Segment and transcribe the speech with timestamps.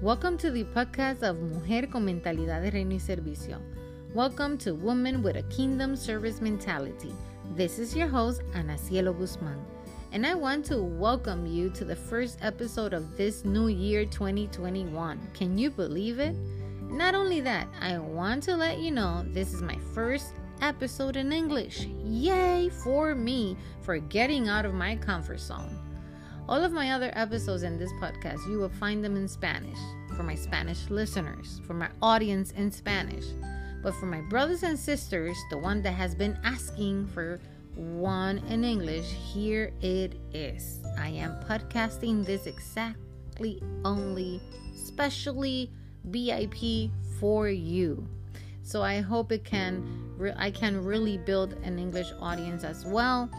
[0.00, 3.60] Welcome to the podcast of Mujer con Mentalidad de Reino y Servicio.
[4.14, 7.12] Welcome to Woman with a Kingdom Service Mentality.
[7.56, 9.58] This is your host, Ana Cielo Guzman,
[10.12, 15.30] and I want to welcome you to the first episode of this new year 2021.
[15.34, 16.36] Can you believe it?
[16.82, 21.32] Not only that, I want to let you know this is my first episode in
[21.32, 21.88] English.
[22.04, 25.76] Yay for me for getting out of my comfort zone.
[26.48, 29.76] All of my other episodes in this podcast, you will find them in Spanish
[30.16, 33.26] for my Spanish listeners, for my audience in Spanish.
[33.82, 37.38] But for my brothers and sisters, the one that has been asking for
[37.74, 40.80] one in English, here it is.
[40.98, 44.40] I am podcasting this exactly only,
[44.74, 45.70] specially
[46.04, 46.90] VIP
[47.20, 48.08] for you.
[48.62, 49.84] So I hope it can
[50.38, 53.30] I can really build an English audience as well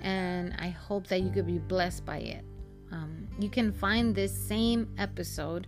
[0.00, 2.44] and I hope that you could be blessed by it.
[2.92, 5.66] Um, you can find this same episode,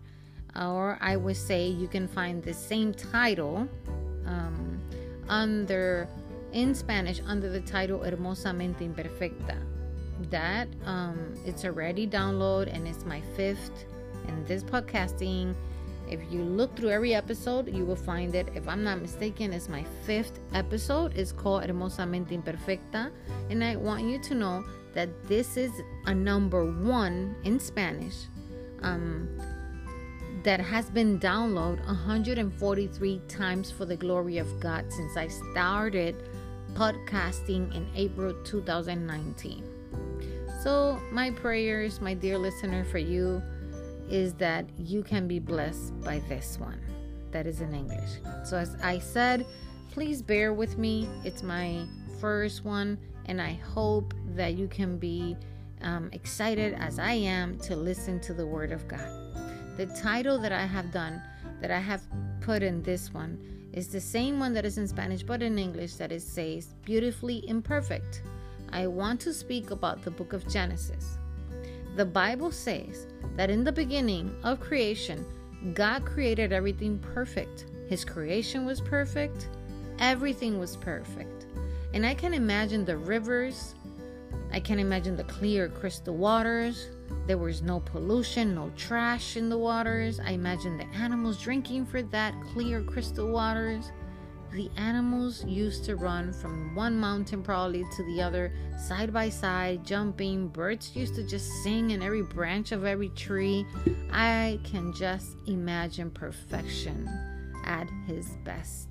[0.55, 3.67] or I would say you can find the same title
[4.27, 4.81] um,
[5.29, 6.09] under
[6.53, 9.57] in Spanish under the title Hermosamente Imperfecta.
[10.31, 13.85] That um, it's already download and it's my fifth
[14.29, 15.55] in this podcasting.
[16.09, 18.49] If you look through every episode, you will find it.
[18.55, 21.17] If I'm not mistaken, it's my fifth episode.
[21.17, 23.11] It's called Hermosamente Imperfecta.
[23.51, 24.65] And I want you to know
[24.95, 25.73] that this is
[26.07, 28.15] a number one in Spanish
[28.83, 29.29] um,
[30.45, 36.17] that has been downloaded 143 times for the glory of God since I started
[36.75, 39.65] podcasting in April 2019.
[40.63, 43.43] So, my prayers, my dear listener, for you
[44.09, 46.81] is that you can be blessed by this one
[47.31, 48.11] that is in English.
[48.45, 49.47] So, as I said,
[49.91, 51.09] please bear with me.
[51.25, 51.87] It's my
[52.21, 55.37] first one and I hope that you can be
[55.83, 59.09] um, excited as I am to listen to the Word of God.
[59.77, 61.21] The title that I have done,
[61.61, 62.03] that I have
[62.41, 63.39] put in this one,
[63.73, 67.49] is the same one that is in Spanish but in English that it says beautifully
[67.49, 68.23] imperfect.
[68.73, 71.19] I want to speak about the book of Genesis.
[71.97, 73.07] The Bible says
[73.37, 75.25] that in the beginning of creation,
[75.75, 77.67] God created everything perfect.
[77.89, 79.49] His creation was perfect,
[79.99, 81.34] everything was perfect.
[81.95, 83.77] And I can imagine the rivers.
[84.53, 86.89] I can imagine the clear crystal waters.
[87.29, 90.19] There was no pollution, no trash in the waters.
[90.19, 93.93] I imagine the animals drinking for that clear crystal waters.
[94.53, 99.85] The animals used to run from one mountain probably to the other, side by side,
[99.85, 100.49] jumping.
[100.49, 103.65] Birds used to just sing in every branch of every tree.
[104.13, 107.09] I can just imagine perfection
[107.65, 108.89] at his best.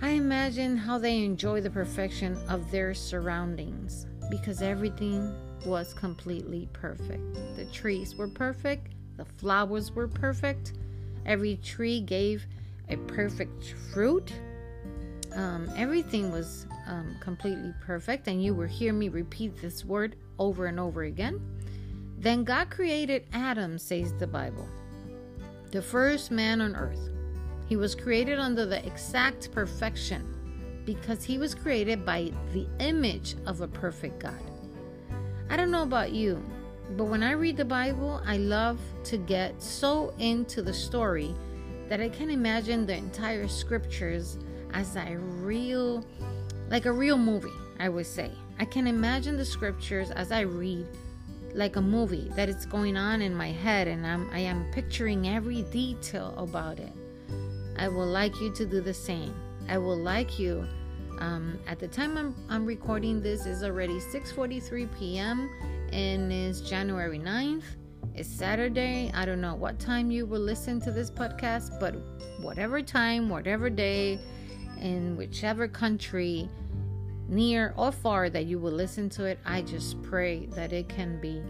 [0.00, 7.34] I imagine how they enjoy the perfection of their surroundings because everything was completely perfect.
[7.56, 10.74] The trees were perfect, the flowers were perfect,
[11.26, 12.46] every tree gave
[12.88, 14.32] a perfect fruit.
[15.34, 20.66] Um, everything was um, completely perfect, and you will hear me repeat this word over
[20.66, 21.40] and over again.
[22.18, 24.68] Then God created Adam, says the Bible,
[25.70, 27.17] the first man on earth.
[27.68, 33.60] He was created under the exact perfection because he was created by the image of
[33.60, 34.40] a perfect God.
[35.50, 36.42] I don't know about you,
[36.96, 41.34] but when I read the Bible, I love to get so into the story
[41.90, 44.38] that I can imagine the entire scriptures
[44.72, 46.06] as a real,
[46.70, 48.30] like a real movie, I would say.
[48.58, 50.86] I can imagine the scriptures as I read
[51.54, 55.28] like a movie that is going on in my head and I'm I am picturing
[55.28, 56.92] every detail about it.
[57.78, 59.34] I would like you to do the same.
[59.68, 60.66] I would like you.
[61.20, 65.48] Um, at the time I'm, I'm recording this is already 6:43 p.m.
[65.92, 67.62] and it's January 9th.
[68.14, 69.12] It's Saturday.
[69.14, 71.94] I don't know what time you will listen to this podcast, but
[72.40, 74.18] whatever time, whatever day,
[74.80, 76.48] in whichever country,
[77.28, 81.20] near or far that you will listen to it, I just pray that it can
[81.20, 81.42] be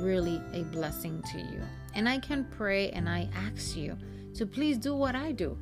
[0.00, 1.62] really a blessing to you.
[1.94, 3.96] And I can pray and I ask you
[4.34, 5.56] to please do what I do.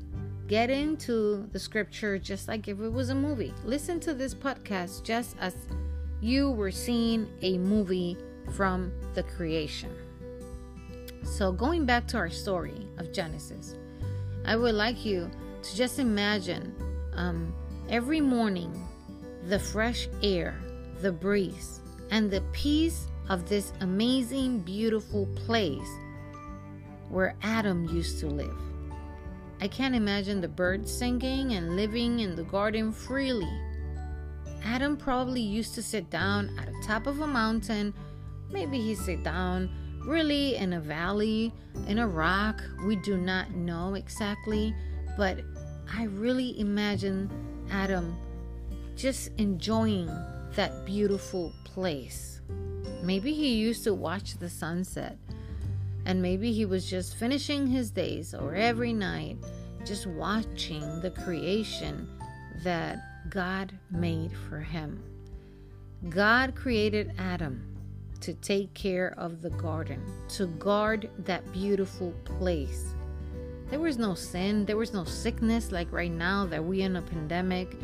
[0.46, 3.54] Get into the scripture just like if it was a movie.
[3.64, 5.54] Listen to this podcast just as
[6.20, 8.16] you were seeing a movie
[8.56, 9.90] from the creation.
[11.22, 13.76] So, going back to our story of Genesis,
[14.44, 15.30] I would like you
[15.62, 16.74] to just imagine
[17.14, 17.54] um,
[17.88, 18.72] every morning
[19.48, 20.58] the fresh air,
[21.00, 21.80] the breeze,
[22.10, 25.88] and the peace of this amazing, beautiful place
[27.10, 28.56] where Adam used to live.
[29.60, 33.50] I can't imagine the birds singing and living in the garden freely.
[34.64, 37.92] Adam probably used to sit down at the top of a mountain.
[38.50, 39.70] Maybe he sit down
[40.06, 41.52] really in a valley,
[41.86, 42.62] in a rock.
[42.86, 44.74] We do not know exactly,
[45.16, 45.40] but
[45.92, 47.30] I really imagine
[47.70, 48.16] Adam
[48.96, 50.06] just enjoying
[50.54, 52.40] that beautiful place.
[53.02, 55.16] Maybe he used to watch the sunset,
[56.10, 59.36] and maybe he was just finishing his days or every night
[59.86, 62.08] just watching the creation
[62.64, 62.98] that
[63.30, 65.00] God made for him.
[66.08, 67.64] God created Adam
[68.22, 72.92] to take care of the garden, to guard that beautiful place.
[73.68, 77.02] There was no sin, there was no sickness like right now that we in a
[77.02, 77.76] pandemic,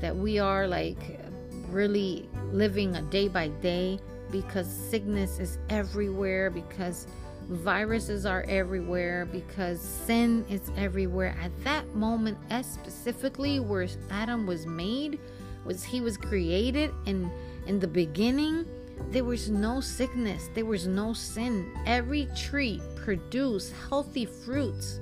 [0.00, 1.20] that we are like
[1.68, 3.98] really living a day by day
[4.30, 7.06] because sickness is everywhere, because
[7.48, 11.36] viruses are everywhere, because sin is everywhere.
[11.42, 15.18] At that moment, as specifically where Adam was made,
[15.64, 17.30] was he was created and
[17.66, 18.66] in the beginning
[19.10, 21.72] there was no sickness, there was no sin.
[21.86, 25.00] Every tree produced healthy fruits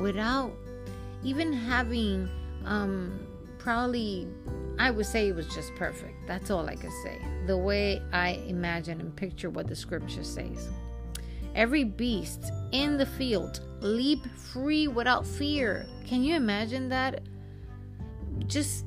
[0.00, 0.52] without
[1.22, 2.28] even having,
[2.64, 3.26] um,
[3.58, 4.28] probably,
[4.78, 6.26] I would say it was just perfect.
[6.26, 7.20] That's all I could say.
[7.46, 10.68] The way I imagine and picture what the scripture says.
[11.54, 15.86] Every beast in the field leap free without fear.
[16.06, 17.22] Can you imagine that?
[18.46, 18.84] Just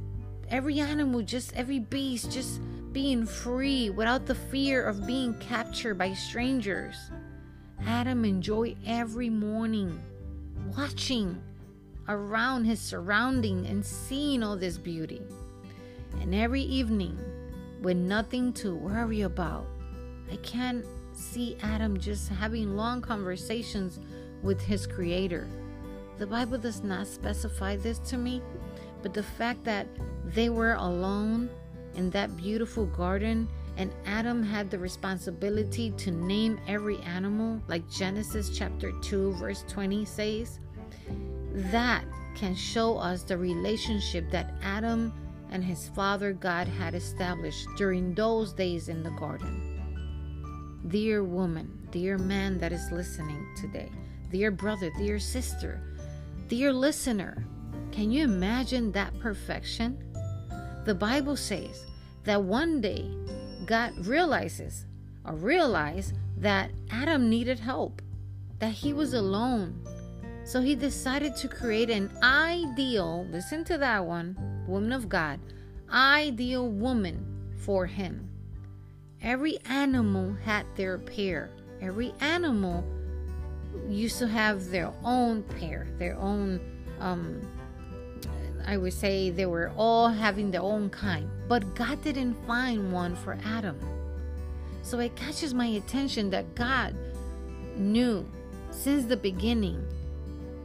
[0.50, 6.14] every animal, just every beast, just being free without the fear of being captured by
[6.14, 6.96] strangers.
[7.86, 10.02] Adam enjoyed every morning
[10.78, 11.42] watching
[12.08, 15.22] around his surrounding and seeing all this beauty.
[16.22, 17.18] And every evening,
[17.82, 19.68] with nothing to worry about,
[20.32, 20.84] I can
[21.16, 24.00] see Adam just having long conversations
[24.42, 25.48] with his creator.
[26.18, 28.42] The Bible does not specify this to me,
[29.02, 29.88] but the fact that
[30.26, 31.50] they were alone
[31.96, 33.48] in that beautiful garden
[33.78, 40.06] and Adam had the responsibility to name every animal, like Genesis chapter 2, verse 20
[40.06, 40.60] says,
[41.72, 45.14] that can show us the relationship that Adam
[45.52, 49.65] and his father God had established during those days in the garden.
[50.90, 53.90] Dear woman, dear man that is listening today,
[54.30, 55.82] dear brother, dear sister,
[56.48, 57.44] dear listener,
[57.92, 59.98] can you imagine that perfection?
[60.86, 61.88] The Bible says
[62.24, 63.10] that one day
[63.66, 64.86] God realizes
[65.26, 68.04] or realized that Adam needed help,
[68.60, 69.84] that he was alone.
[70.44, 74.38] So he decided to create an ideal, listen to that one,
[74.68, 75.40] woman of God,
[75.90, 77.26] ideal woman
[77.58, 78.30] for him.
[79.26, 81.50] Every animal had their pair.
[81.82, 82.86] Every animal
[83.90, 86.62] used to have their own pair, their own
[87.00, 87.42] um,
[88.68, 93.16] I would say they were all having their own kind, but God didn't find one
[93.16, 93.80] for Adam.
[94.82, 96.96] So it catches my attention that God
[97.76, 98.30] knew
[98.72, 99.86] since the beginning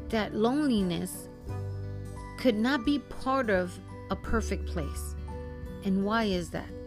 [0.09, 1.29] that loneliness
[2.39, 3.79] could not be part of
[4.11, 5.15] a perfect place.
[5.85, 6.80] And why is that?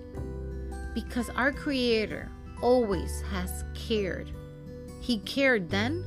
[0.93, 2.29] Because our Creator
[2.61, 4.31] always has cared.
[5.01, 6.03] He cared then,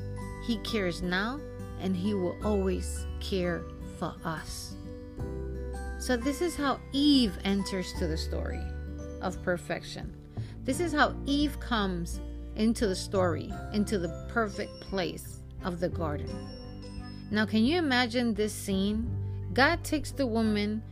[0.46, 1.40] He cares now,
[1.80, 3.62] and He will always care
[3.98, 4.74] for us.
[5.98, 8.62] So, this is how Eve enters to the story
[9.22, 10.14] of perfection.
[10.64, 12.20] This is how Eve comes
[12.56, 16.30] into the story, into the perfect place of the garden.
[17.30, 19.10] Now, can you imagine this scene?
[19.52, 20.82] God takes the woman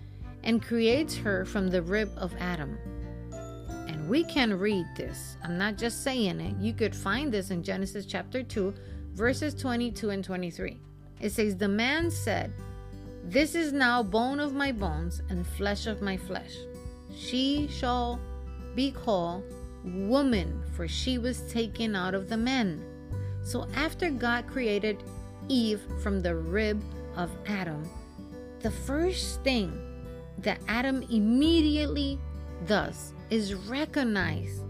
[0.42, 2.78] and creates her from the rib of Adam.
[4.08, 5.36] We can read this.
[5.42, 6.56] I'm not just saying it.
[6.58, 8.74] You could find this in Genesis chapter 2,
[9.12, 10.78] verses 22 and 23.
[11.20, 12.52] It says, The man said,
[13.26, 16.54] this is now bone of my bones and flesh of my flesh.
[17.16, 18.20] She shall
[18.74, 19.44] be called
[19.82, 22.84] woman, for she was taken out of the men.
[23.42, 25.02] So after God created
[25.48, 26.82] Eve from the rib
[27.16, 27.88] of Adam,
[28.60, 29.72] the first thing
[30.38, 32.18] that Adam immediately
[32.66, 34.60] does is recognize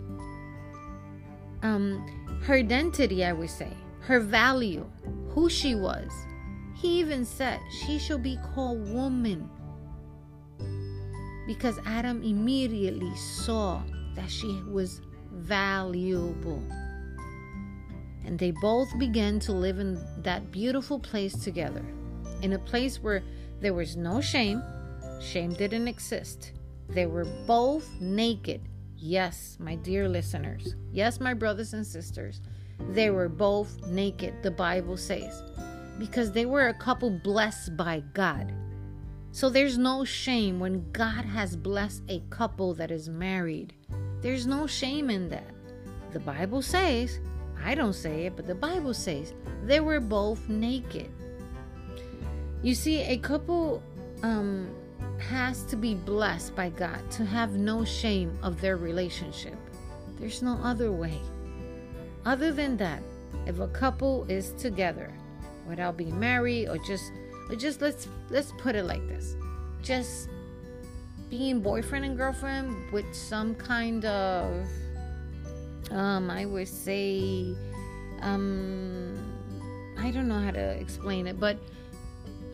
[1.62, 4.87] um, her identity, I would say, her value,
[5.30, 6.11] who she was.
[6.75, 9.49] He even said, She shall be called woman.
[11.46, 13.82] Because Adam immediately saw
[14.14, 15.00] that she was
[15.32, 16.62] valuable.
[18.25, 21.84] And they both began to live in that beautiful place together,
[22.42, 23.23] in a place where
[23.61, 24.62] there was no shame,
[25.20, 26.52] shame didn't exist.
[26.88, 28.68] They were both naked.
[28.96, 30.76] Yes, my dear listeners.
[30.92, 32.40] Yes, my brothers and sisters.
[32.90, 35.42] They were both naked, the Bible says
[35.98, 38.52] because they were a couple blessed by God.
[39.32, 43.74] So there's no shame when God has blessed a couple that is married.
[44.20, 45.50] There's no shame in that.
[46.12, 47.20] The Bible says
[47.62, 49.32] I don't say it, but the Bible says
[49.64, 51.10] they were both naked.
[52.62, 53.82] You see, a couple
[54.22, 54.70] um,
[55.28, 59.57] has to be blessed by God to have no shame of their relationship.
[60.19, 61.21] There's no other way.
[62.25, 63.02] Other than that,
[63.47, 65.12] if a couple is together
[65.69, 67.12] without being married or just
[67.50, 69.37] or just let's let's put it like this.
[69.83, 70.28] Just
[71.31, 74.66] being boyfriend and girlfriend with some kind of
[75.90, 77.54] um I would say
[78.21, 79.19] um
[79.99, 81.59] I don't know how to explain it, but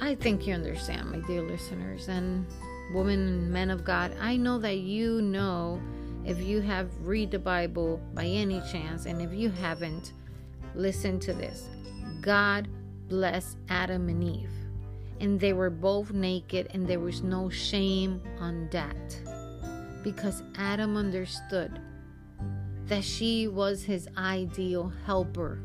[0.02, 2.46] I think you understand, my dear listeners and
[2.94, 4.16] women and men of God.
[4.18, 5.80] I know that you know
[6.24, 10.14] if you have read the Bible by any chance, and if you haven't,
[10.74, 11.68] listen to this.
[12.20, 12.68] God
[13.08, 14.50] blessed Adam and Eve,
[15.20, 19.20] and they were both naked, and there was no shame on that
[20.02, 21.78] because Adam understood
[22.86, 25.60] that she was his ideal helper,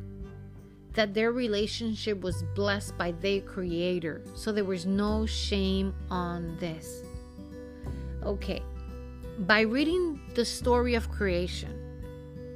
[0.95, 4.21] that their relationship was blessed by their creator.
[4.33, 7.03] So there was no shame on this.
[8.23, 8.63] Okay,
[9.39, 11.81] by reading the story of creation,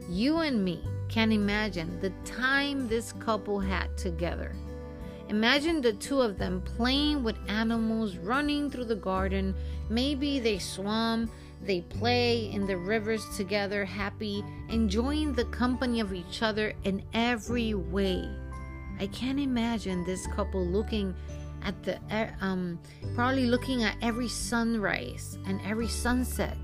[0.09, 4.55] you and me can imagine the time this couple had together.
[5.27, 9.53] Imagine the two of them playing with animals, running through the garden.
[9.89, 11.29] Maybe they swam,
[11.61, 17.73] they play in the rivers together, happy, enjoying the company of each other in every
[17.73, 18.29] way.
[18.99, 21.15] I can't imagine this couple looking
[21.63, 21.99] at the
[22.41, 22.79] um
[23.15, 26.57] probably looking at every sunrise and every sunset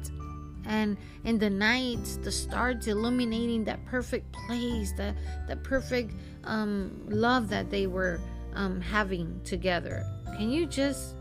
[0.66, 5.16] and in the nights the stars illuminating that perfect place that
[5.48, 6.14] the perfect
[6.46, 8.20] um love that they were
[8.54, 10.04] um having together
[10.38, 11.15] can you just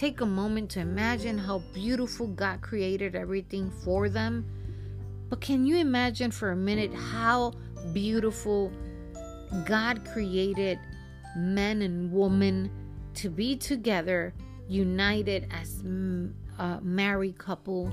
[0.00, 4.46] take a moment to imagine how beautiful God created everything for them
[5.28, 7.52] but can you imagine for a minute how
[7.92, 8.72] beautiful
[9.66, 10.78] God created
[11.36, 12.70] men and women
[13.14, 14.32] to be together,
[14.68, 15.82] united as
[16.58, 17.92] a married couple.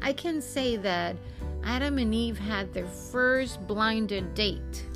[0.00, 1.16] I can say that
[1.64, 4.86] Adam and Eve had their first blinded date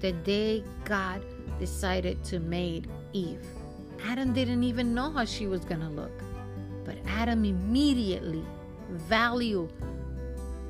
[0.00, 1.24] the day God
[1.58, 3.46] decided to make Eve.
[4.04, 6.12] Adam didn't even know how she was going to look,
[6.84, 8.44] but Adam immediately
[8.90, 9.72] valued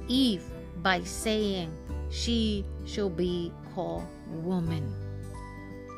[0.09, 0.45] Eve
[0.77, 1.73] by saying,
[2.11, 4.95] She shall be called woman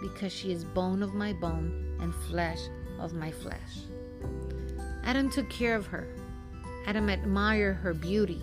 [0.01, 2.61] because she is bone of my bone and flesh
[2.99, 3.87] of my flesh.
[5.05, 6.07] Adam took care of her.
[6.87, 8.43] Adam admired her beauty.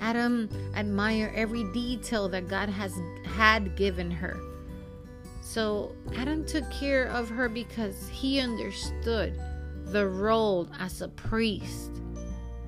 [0.00, 2.92] Adam admired every detail that God has
[3.24, 4.38] had given her.
[5.58, 9.36] So Adam took care of her because he understood
[9.86, 12.00] the role as a priest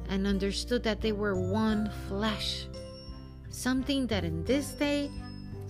[0.09, 2.67] and understood that they were one flesh.
[3.49, 5.09] Something that in this day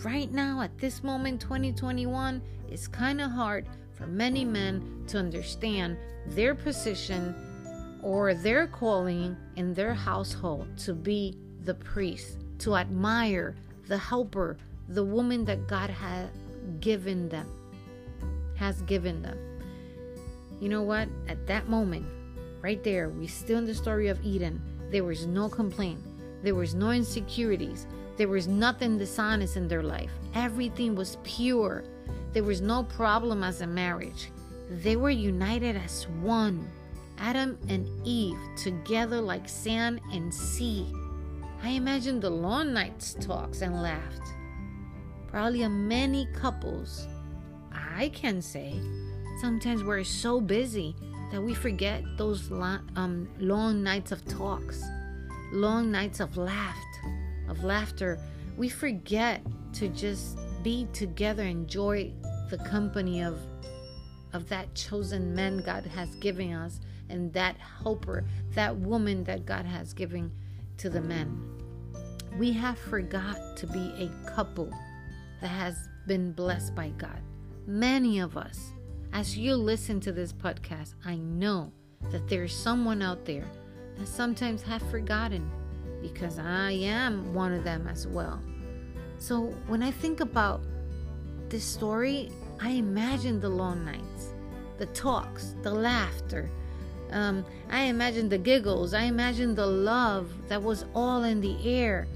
[0.02, 5.98] right now, at this moment, 2021, is kind of hard for many men to understand
[6.28, 7.34] their position
[8.02, 13.56] or their calling in their household to be the priest, to admire
[13.88, 14.56] the helper,
[14.88, 16.30] the woman that God has
[16.80, 17.48] given them,
[18.56, 19.38] has given them.
[20.60, 21.08] You know what?
[21.28, 22.06] At that moment,
[22.60, 24.60] right there, we still in the story of Eden.
[24.90, 26.00] There was no complaint.
[26.42, 27.86] There was no insecurities.
[28.16, 30.10] There was nothing dishonest in their life.
[30.34, 31.84] Everything was pure.
[32.32, 34.30] There was no problem as a marriage.
[34.68, 36.70] They were united as one.
[37.18, 40.86] Adam and Eve together like sand and sea.
[41.62, 44.34] I imagine the long nights talks and laughed.
[45.30, 47.06] Probably many couples,
[47.72, 48.74] I can say,
[49.40, 50.94] sometimes we're so busy
[51.30, 54.82] that we forget those long, um, long nights of talks,
[55.52, 56.90] long nights of laughter
[57.50, 58.18] of laughter,
[58.56, 59.42] we forget
[59.74, 62.12] to just be together, enjoy
[62.48, 63.38] the company of
[64.32, 69.66] of that chosen man God has given us and that helper, that woman that God
[69.66, 70.30] has given
[70.76, 71.36] to the men.
[72.38, 74.72] We have forgot to be a couple
[75.40, 77.20] that has been blessed by God.
[77.66, 78.72] Many of us,
[79.12, 81.72] as you listen to this podcast, I know
[82.10, 83.46] that there's someone out there
[83.96, 85.50] that sometimes have forgotten
[86.00, 88.42] because I am one of them as well.
[89.18, 90.62] So when I think about
[91.48, 92.30] this story,
[92.60, 94.34] I imagine the long nights,
[94.78, 96.50] the talks, the laughter.
[97.10, 98.94] Um, I imagine the giggles.
[98.94, 102.06] I imagine the love that was all in the air.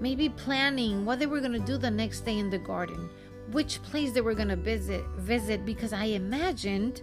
[0.00, 3.08] Maybe planning what they were going to do the next day in the garden,
[3.50, 7.02] which place they were going to visit, visit because I imagined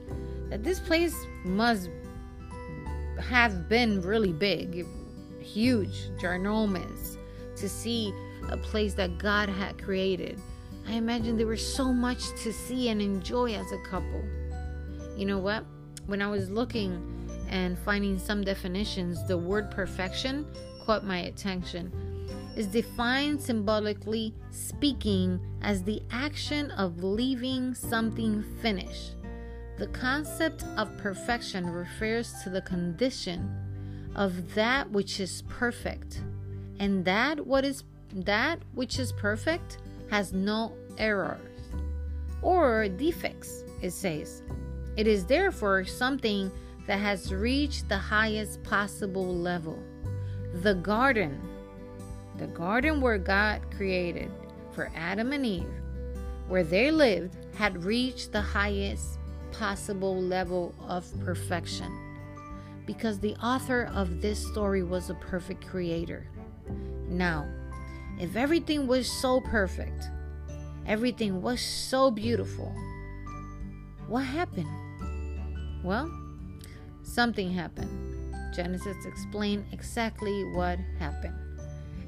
[0.50, 1.90] that this place must
[3.20, 4.86] have been really big
[5.44, 7.18] huge, ginormous,
[7.56, 8.14] to see
[8.50, 10.40] a place that God had created.
[10.88, 14.24] I imagine there was so much to see and enjoy as a couple.
[15.16, 15.66] You know what?
[16.08, 17.10] When I was looking
[17.50, 20.46] and finding some definitions, the word perfection
[20.86, 21.92] caught my attention.
[22.56, 29.16] Is defined symbolically speaking as the action of leaving something finished.
[29.78, 33.50] The concept of perfection refers to the condition
[34.16, 36.22] of that which is perfect,
[36.80, 37.84] and that what is
[38.14, 39.80] that which is perfect
[40.12, 41.40] has no errors
[42.44, 44.44] or defects, it says.
[44.96, 46.52] It is therefore something
[46.86, 49.82] that has reached the highest possible level.
[50.62, 51.42] The garden,
[52.44, 54.30] the garden where God created
[54.74, 55.74] for Adam and Eve,
[56.50, 59.18] where they lived, had reached the highest
[59.54, 61.90] possible level of perfection.
[62.86, 66.28] Because the author of this story was a perfect creator.
[67.08, 67.48] Now,
[68.20, 70.04] if everything was so perfect,
[70.86, 72.76] everything was so beautiful,
[74.10, 74.68] what happened?
[75.82, 76.12] Well,
[77.04, 78.34] something happened.
[78.54, 81.43] Genesis explained exactly what happened.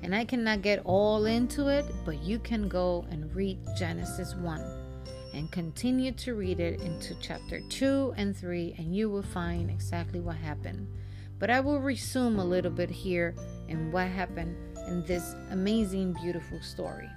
[0.05, 4.62] And I cannot get all into it, but you can go and read Genesis 1
[5.33, 10.19] and continue to read it into chapter 2 and 3, and you will find exactly
[10.19, 10.88] what happened.
[11.39, 13.33] But I will resume a little bit here
[13.67, 14.55] in what happened
[14.88, 17.09] in this amazing, beautiful story.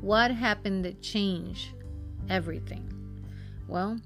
[0.00, 1.70] What happened that changed
[2.30, 2.88] everything?
[3.66, 3.98] Well,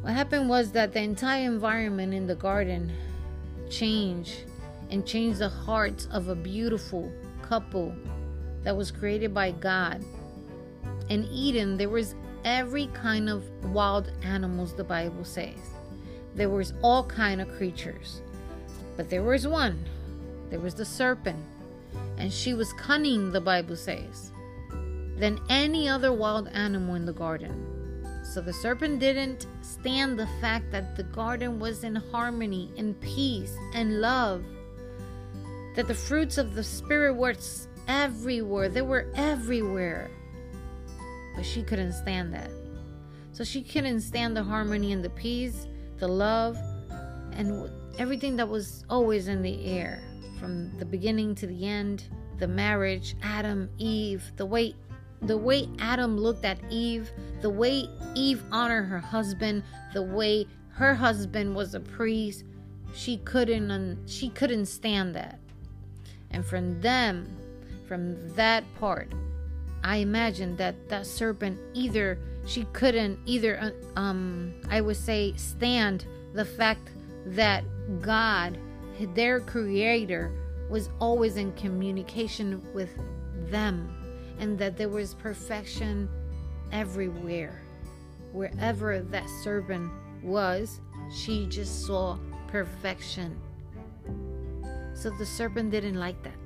[0.00, 2.90] what happened was that the entire environment in the garden
[3.70, 4.46] changed
[4.90, 7.10] and change the hearts of a beautiful
[7.42, 7.94] couple
[8.62, 10.04] that was created by God.
[11.08, 12.14] In Eden, there was
[12.44, 15.58] every kind of wild animals the Bible says.
[16.34, 18.22] There was all kind of creatures.
[18.96, 19.84] But there was one.
[20.50, 21.42] There was the serpent.
[22.16, 24.32] And she was cunning, the Bible says,
[25.16, 27.70] than any other wild animal in the garden.
[28.24, 33.56] So the serpent didn't stand the fact that the garden was in harmony, in peace,
[33.74, 34.44] and love.
[35.74, 37.34] That the fruits of the Spirit were
[37.88, 40.10] everywhere, they were everywhere.
[41.34, 42.50] But she couldn't stand that.
[43.32, 45.66] So she couldn't stand the harmony and the peace,
[45.98, 46.56] the love,
[47.32, 50.02] and everything that was always in the air
[50.38, 52.04] from the beginning to the end
[52.38, 54.74] the marriage, Adam, Eve, the way
[55.22, 57.10] the way Adam looked at Eve,
[57.40, 59.62] the way Eve honored her husband,
[59.94, 62.44] the way her husband was a priest,
[62.92, 65.38] she couldn't she couldn't stand that.
[66.34, 67.28] And from them,
[67.86, 69.08] from that part,
[69.84, 76.06] I imagine that that serpent either she couldn't either uh, um I would say stand
[76.34, 76.90] the fact
[77.26, 77.64] that
[78.00, 78.58] God,
[79.14, 80.32] their creator,
[80.68, 82.90] was always in communication with
[83.50, 83.94] them
[84.40, 86.08] and that there was perfection
[86.72, 87.62] everywhere.
[88.32, 89.92] Wherever that serpent
[90.22, 90.80] was,
[91.14, 92.18] she just saw
[92.48, 93.40] perfection.
[94.94, 96.36] So the serpent didn't like that.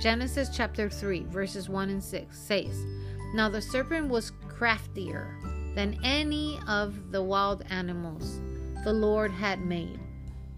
[0.00, 2.86] Genesis chapter 3, verses 1 and 6 says,
[3.34, 5.36] Now the serpent was craftier
[5.74, 8.40] than any of the wild animals
[8.84, 9.98] the Lord had made.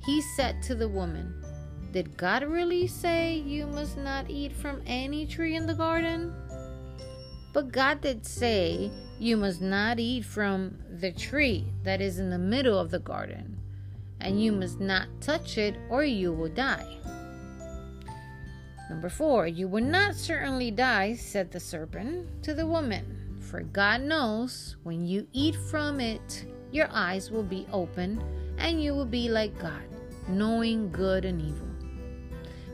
[0.05, 1.43] He said to the woman,
[1.93, 6.35] Did God really say you must not eat from any tree in the garden?
[7.53, 12.39] But God did say, You must not eat from the tree that is in the
[12.39, 13.59] middle of the garden,
[14.21, 16.99] and you must not touch it, or you will die.
[18.91, 24.01] Number four, you will not certainly die, said the serpent to the woman, for God
[24.01, 28.21] knows when you eat from it, your eyes will be open,
[28.59, 29.85] and you will be like God,
[30.27, 31.69] knowing good and evil.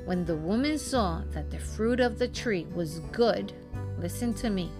[0.07, 3.53] When the woman saw that the fruit of the tree was good,
[3.99, 4.71] listen to me,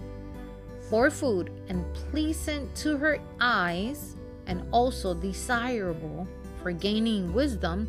[0.89, 4.15] for food and pleasant to her eyes,
[4.47, 6.27] and also desirable
[6.63, 7.87] for gaining wisdom,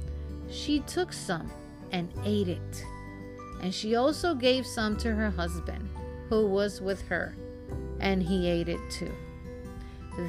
[0.51, 1.51] she took some
[1.93, 2.85] and ate it.
[3.61, 5.89] And she also gave some to her husband,
[6.29, 7.35] who was with her,
[8.01, 9.13] and he ate it too.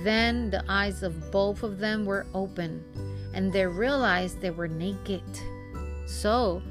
[0.04, 2.84] Then the eyes of both of them were open,
[3.34, 5.24] and they realized they were naked.
[6.06, 6.62] So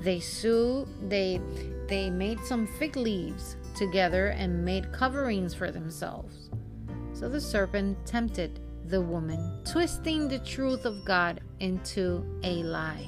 [0.00, 1.40] they sewed, they
[1.88, 6.50] they made some fig leaves together and made coverings for themselves.
[7.12, 13.06] So the serpent tempted the woman, twisting the truth of God into a lie.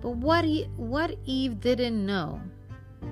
[0.00, 2.40] But what, he, what Eve didn't know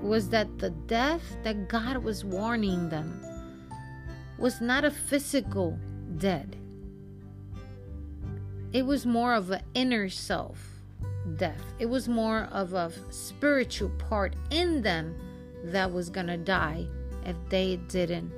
[0.03, 3.21] was that the death that God was warning them
[4.39, 5.79] was not a physical
[6.19, 6.47] death.
[8.73, 10.75] It was more of an inner self
[11.37, 11.63] death.
[11.79, 15.15] It was more of a spiritual part in them
[15.65, 16.87] that was going to die
[17.25, 18.31] if they didn't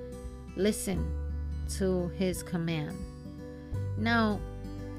[0.56, 1.10] listen
[1.78, 2.96] to his command.
[3.98, 4.40] Now,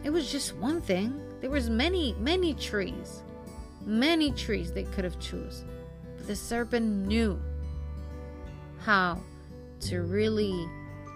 [0.03, 1.19] it was just one thing.
[1.39, 3.23] There was many, many trees.
[3.87, 5.63] Many trees they could have chose.
[6.17, 7.39] But the serpent knew
[8.79, 9.21] how
[9.79, 10.67] to really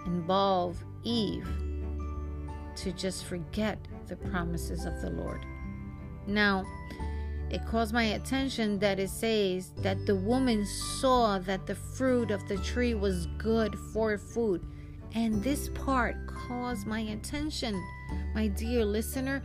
[0.06, 1.46] involve Eve
[2.76, 5.44] to just forget the promises of the Lord.
[6.26, 6.64] Now,
[7.50, 10.64] it calls my attention that it says that the woman
[10.98, 14.66] saw that the fruit of the tree was good for food.
[15.14, 17.78] And this part caused my attention,
[18.34, 19.42] my dear listener.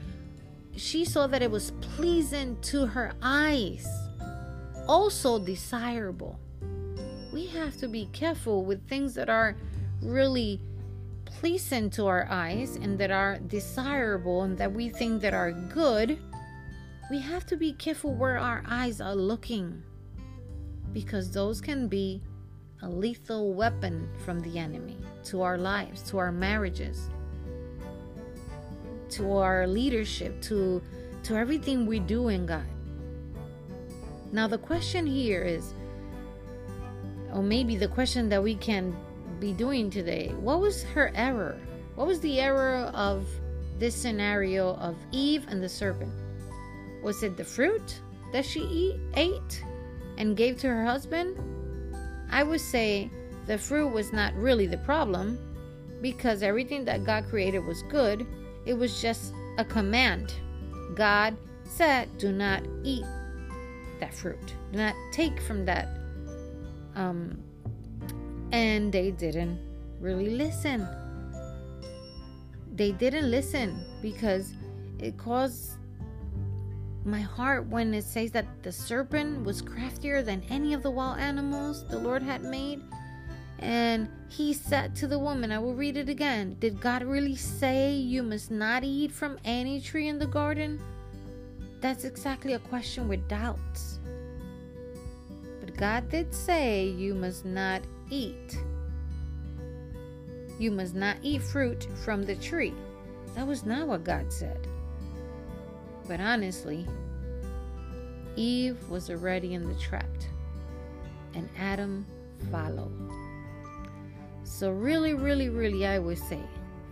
[0.77, 3.87] She saw that it was pleasing to her eyes,
[4.87, 6.39] also desirable.
[7.33, 9.57] We have to be careful with things that are
[10.03, 10.61] really
[11.25, 16.19] pleasing to our eyes and that are desirable and that we think that are good.
[17.09, 19.81] We have to be careful where our eyes are looking
[20.93, 22.21] because those can be
[22.83, 27.09] a lethal weapon from the enemy to our lives, to our marriages,
[29.11, 30.81] to our leadership, to
[31.23, 32.65] to everything we do in God.
[34.31, 35.73] Now the question here is
[37.33, 38.95] or maybe the question that we can
[39.39, 41.57] be doing today, what was her error?
[41.95, 43.27] What was the error of
[43.77, 46.11] this scenario of Eve and the serpent?
[47.03, 48.01] Was it the fruit
[48.33, 49.63] that she eat, ate
[50.17, 51.37] and gave to her husband?
[52.31, 53.11] I would say
[53.45, 55.39] the fruit was not really the problem
[56.01, 58.25] because everything that God created was good.
[58.67, 60.33] It was just a command.
[60.93, 63.05] God said, Do not eat
[63.99, 65.87] that fruit, do not take from that.
[66.95, 67.39] Um,
[68.51, 69.57] and they didn't
[69.99, 70.85] really listen.
[72.75, 74.53] They didn't listen because
[74.99, 75.77] it caused
[77.05, 81.19] my heart when it says that the serpent was craftier than any of the wild
[81.19, 82.81] animals the Lord had made.
[83.59, 86.57] And he said to the woman, I will read it again.
[86.59, 90.79] Did God really say you must not eat from any tree in the garden?
[91.81, 93.99] That's exactly a question with doubts.
[95.59, 98.59] But God did say you must not eat.
[100.59, 102.73] You must not eat fruit from the tree.
[103.35, 104.67] That was not what God said.
[106.07, 106.87] But honestly,
[108.35, 110.09] Eve was already in the trap,
[111.33, 112.05] and Adam
[112.51, 113.16] followed.
[114.57, 116.41] So, really, really, really, I would say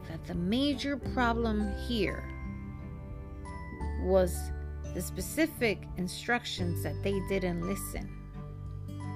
[0.08, 2.24] that the major problem here
[4.04, 4.52] was
[4.94, 8.08] the specific instructions that they didn't listen,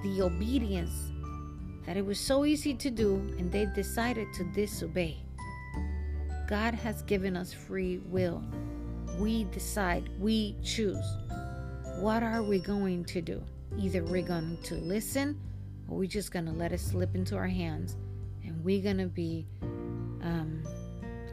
[0.02, 1.12] the obedience
[1.86, 5.20] that it was so easy to do, and they decided to disobey.
[6.50, 8.44] God has given us free will
[9.20, 11.06] we decide, we choose.
[12.00, 13.44] What are we going to do?
[13.78, 15.40] Either we're going to listen
[15.88, 17.96] or we're just going to let it slip into our hands
[18.44, 20.64] and we're to be, um,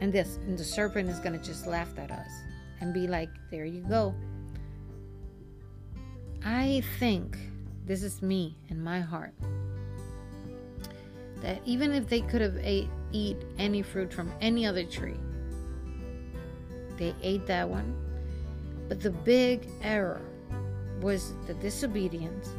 [0.01, 2.31] and this, and the serpent is to just laugh at us
[2.81, 4.13] and be like, there you go.
[6.45, 7.37] I think
[7.85, 9.33] this is me and my heart
[11.41, 15.17] that even if they could have ate eat any fruit from any other tree
[16.97, 17.95] they ate that one.
[18.89, 20.21] But the big error
[21.01, 22.49] was the disobedience,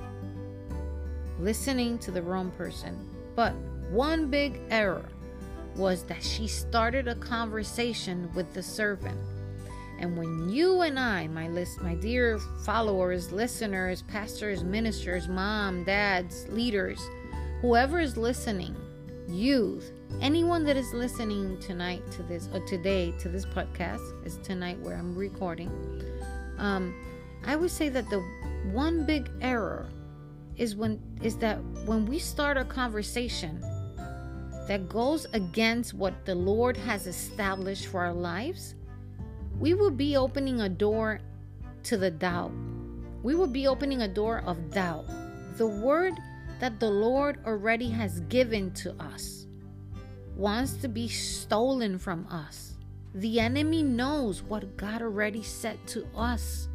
[1.38, 2.96] listening to the wrong person.
[3.34, 3.54] But
[3.90, 5.08] one big error
[5.76, 9.18] was that she started a conversation with the servant.
[9.98, 16.46] And when you and I, my list, my dear followers, listeners, pastors, ministers, mom, dads,
[16.48, 17.00] leaders,
[17.60, 18.76] whoever is listening,
[19.28, 24.78] youth, anyone that is listening tonight to this or today to this podcast is tonight
[24.80, 25.70] where I'm recording.
[26.58, 26.94] Um,
[27.44, 28.20] I would say that the
[28.72, 29.88] one big error
[30.56, 33.62] is when is that when we start a conversation
[34.68, 38.74] that goes against what the Lord has established for our lives,
[39.58, 41.20] we will be opening a door
[41.84, 42.52] to the doubt.
[43.22, 45.06] We will be opening a door of doubt.
[45.56, 46.14] The word
[46.60, 49.46] that the Lord already has given to us
[50.36, 52.74] wants to be stolen from us.
[53.14, 56.68] The enemy knows what God already said to us.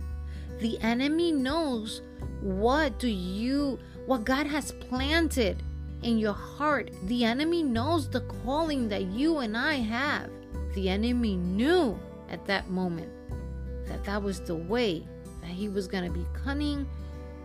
[0.60, 2.02] The enemy knows
[2.42, 5.64] what do you what God has planted
[6.04, 6.92] in your heart.
[7.04, 10.30] The enemy knows the calling that you and I have.
[10.76, 11.98] The enemy knew
[12.30, 13.12] at that moment
[13.88, 15.06] that that was the way
[15.42, 16.88] that he was going to be cunning.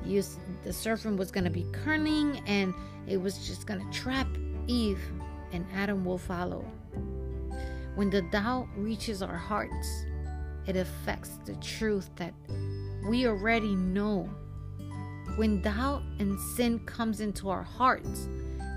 [0.05, 0.23] You,
[0.65, 2.75] the serpent was going to be cunning and
[3.07, 4.29] it was just going to trap
[4.67, 5.01] Eve
[5.53, 6.65] and Adam will follow.
[7.95, 10.05] When the doubt reaches our hearts,
[10.67, 12.35] it affects the truth that
[13.09, 14.31] we already know.
[15.37, 18.29] When doubt and sin comes into our hearts,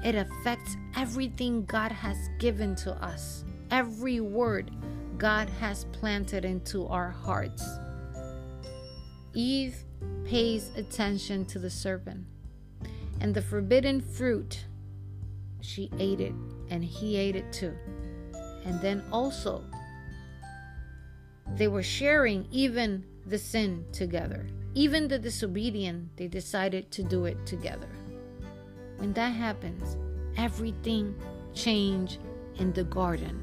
[0.03, 3.45] it affects everything God has given to us.
[3.69, 4.71] Every word
[5.17, 7.63] God has planted into our hearts.
[9.33, 9.75] Eve
[10.25, 12.25] pays attention to the serpent
[13.19, 14.65] and the forbidden fruit.
[15.61, 16.33] She ate it
[16.69, 17.73] and he ate it too.
[18.65, 19.63] And then also,
[21.55, 24.47] they were sharing even the sin together.
[24.73, 27.89] Even the disobedient, they decided to do it together.
[29.01, 29.97] When that happens,
[30.37, 31.15] everything
[31.55, 32.19] changed
[32.57, 33.41] in the garden.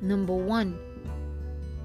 [0.00, 0.78] Number one,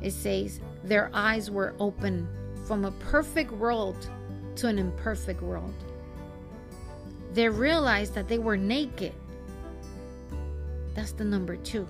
[0.01, 2.29] it says their eyes were open
[2.65, 4.09] from a perfect world
[4.55, 5.73] to an imperfect world.
[7.33, 9.11] They realized that they were naked.
[10.95, 11.85] That's the number two.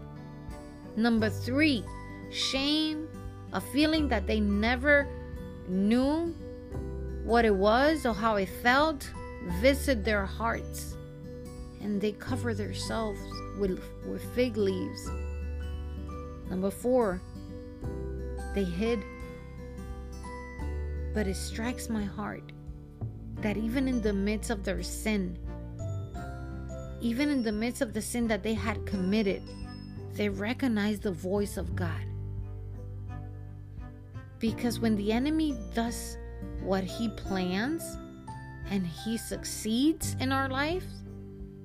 [0.95, 1.83] Number three,
[2.31, 3.07] shame,
[3.53, 5.07] a feeling that they never
[5.67, 6.33] knew
[7.23, 9.07] what it was or how it felt,
[9.62, 10.95] visit their hearts.
[11.82, 13.19] And they cover themselves
[13.60, 15.10] with, with fig leaves.
[16.50, 17.21] Number four,
[18.56, 19.04] they hid.
[21.13, 22.52] But it strikes my heart
[23.41, 25.38] that even in the midst of their sin,
[27.02, 29.43] even in the midst of the sin that they had committed,
[30.13, 32.02] they recognized the voice of God.
[34.39, 36.17] Because when the enemy does
[36.62, 37.97] what he plans
[38.69, 40.86] and he succeeds in our life,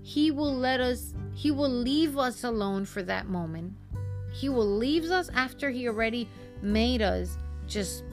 [0.03, 3.73] he will let us, he will leave us alone for that moment.
[4.33, 6.29] He will leave us after he already
[6.63, 7.37] made us
[7.67, 8.05] just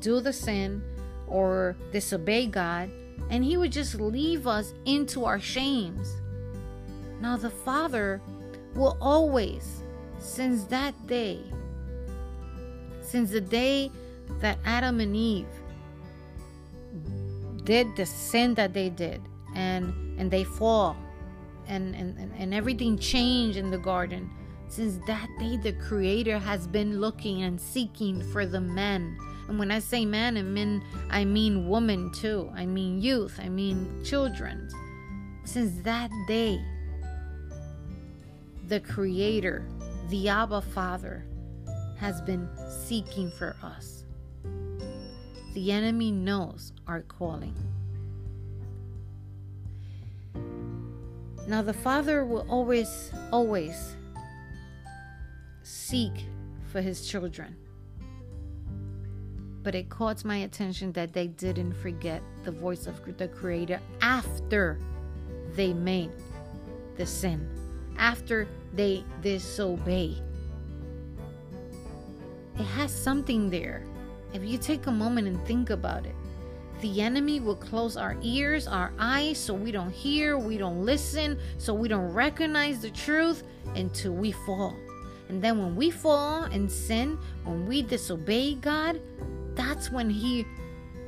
[0.00, 0.82] do the sin
[1.26, 2.90] or disobey God,
[3.30, 6.16] and he would just leave us into our shames.
[7.20, 8.20] Now, the Father
[8.74, 9.82] will always,
[10.18, 11.40] since that day,
[13.00, 13.90] since the day
[14.40, 15.46] that Adam and Eve
[17.66, 19.20] did the sin that they did
[19.54, 20.96] and and they fall
[21.68, 24.30] and and, and everything changed in the garden
[24.68, 29.16] since that day the creator has been looking and seeking for the men.
[29.48, 32.50] And when i say man and men i mean woman too.
[32.54, 33.38] I mean youth.
[33.42, 34.68] I mean children.
[35.44, 36.60] Since that day
[38.68, 39.68] the creator
[40.08, 41.24] the abba father
[41.98, 43.95] has been seeking for us.
[45.56, 47.54] The enemy knows our calling.
[51.48, 53.96] Now, the Father will always, always
[55.62, 56.12] seek
[56.70, 57.56] for his children.
[59.62, 64.78] But it caught my attention that they didn't forget the voice of the Creator after
[65.54, 66.10] they made
[66.98, 67.48] the sin,
[67.96, 70.20] after they disobey
[72.58, 73.84] it has something there.
[74.36, 76.14] If you take a moment and think about it,
[76.82, 81.38] the enemy will close our ears, our eyes, so we don't hear, we don't listen,
[81.56, 83.44] so we don't recognize the truth
[83.76, 84.76] until we fall.
[85.30, 89.00] And then when we fall and sin, when we disobey God,
[89.54, 90.44] that's when He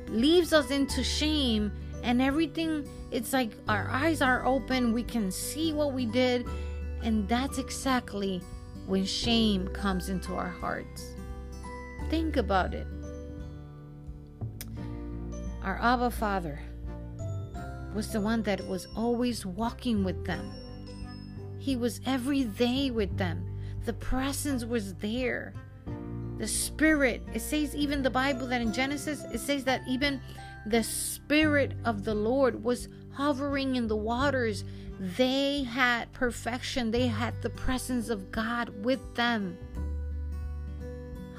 [0.07, 2.89] leaves us into shame and everything.
[3.11, 6.47] It's like our eyes are open, we can see what we did,
[7.03, 8.41] and that's exactly
[8.87, 11.13] when shame comes into our hearts.
[12.09, 12.87] Think about it.
[15.63, 16.59] Our Abba Father
[17.93, 20.51] was the one that was always walking with them.
[21.57, 23.45] He was every day with them.
[23.85, 25.53] The presence was there.
[26.37, 30.21] The Spirit, it says, even the Bible that in Genesis, it says that even
[30.65, 34.63] the Spirit of the Lord was hovering in the waters.
[34.99, 39.57] They had perfection, they had the presence of God with them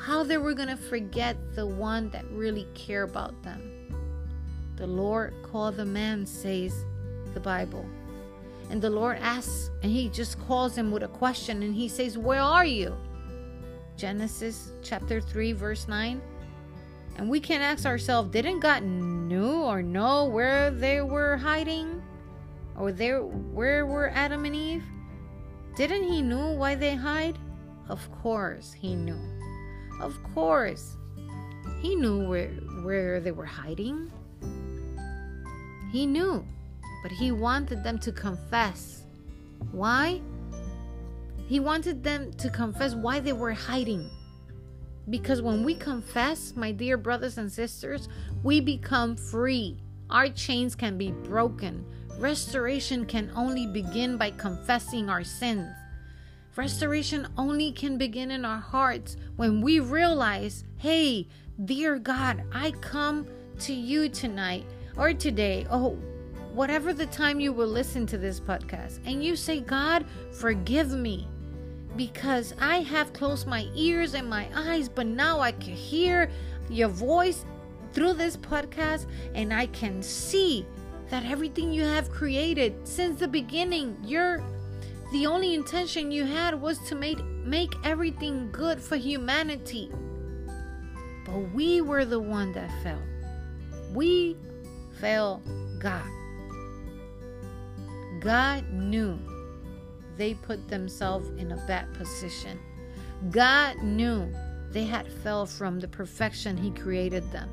[0.01, 3.70] how they were going to forget the one that really care about them.
[4.81, 6.87] The Lord called the man, says
[7.35, 7.85] the Bible.
[8.71, 12.17] And the Lord asks, and he just calls him with a question, and he says,
[12.17, 12.97] Where are you?
[13.99, 16.23] Genesis chapter 3, verse 9.
[17.19, 22.03] And we can ask ourselves, didn't God know or know where they were hiding?
[22.75, 24.85] Or there where were Adam and Eve?
[25.77, 27.39] Didn't he know why they hide?
[27.91, 29.21] Of course he knew.
[30.01, 30.97] Of course.
[31.83, 32.49] He knew where,
[32.83, 34.11] where they were hiding.
[35.91, 36.47] He knew,
[37.03, 39.05] but he wanted them to confess.
[39.73, 40.21] Why?
[41.47, 44.09] He wanted them to confess why they were hiding.
[45.09, 48.09] Because when we confess, my dear brothers and sisters,
[48.45, 49.79] we become free.
[50.11, 51.85] Our chains can be broken.
[52.19, 55.69] Restoration can only begin by confessing our sins.
[56.55, 61.27] Restoration only can begin in our hearts when we realize hey,
[61.65, 63.27] Dear God, I come
[63.61, 64.65] to you tonight
[64.97, 65.99] or today, oh,
[66.53, 71.29] whatever the time you will listen to this podcast, and you say, God, forgive me
[71.97, 76.31] because I have closed my ears and my eyes, but now I can hear
[76.69, 77.45] your voice
[77.93, 80.67] through this podcast and I can see
[81.09, 84.43] that everything you have created since the beginning, you're
[85.13, 89.91] the only intention you had was to make make everything good for humanity.
[91.27, 93.03] But we were the one that fell.
[93.93, 94.37] We
[95.01, 95.43] fell
[95.79, 96.07] God.
[98.21, 99.19] God knew
[100.17, 102.59] they put themselves in a bad position.
[103.31, 104.31] God knew
[104.71, 107.49] they had fell from the perfection he created them.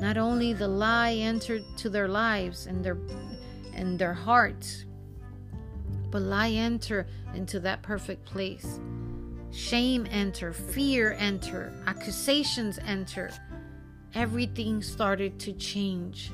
[0.00, 2.96] Not only the lie entered to their lives and their
[3.74, 4.84] and their hearts,
[6.10, 8.80] but lie enter into that perfect place.
[9.50, 13.30] Shame enter, fear enter, accusations enter.
[14.14, 16.30] Everything started to change.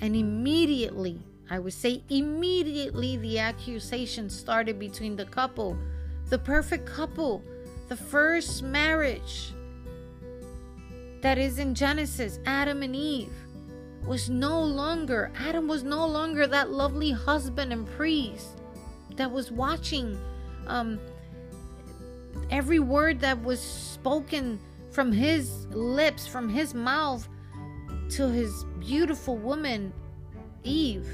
[0.00, 5.76] And immediately, I would say immediately, the accusation started between the couple,
[6.28, 7.42] the perfect couple,
[7.88, 9.52] the first marriage
[11.20, 13.32] that is in Genesis, Adam and Eve,
[14.06, 18.60] was no longer, Adam was no longer that lovely husband and priest
[19.16, 20.18] that was watching
[20.66, 21.00] um,
[22.50, 24.60] every word that was spoken
[24.96, 27.28] from his lips, from his mouth
[28.08, 29.92] to his beautiful woman,
[30.64, 31.06] Eve.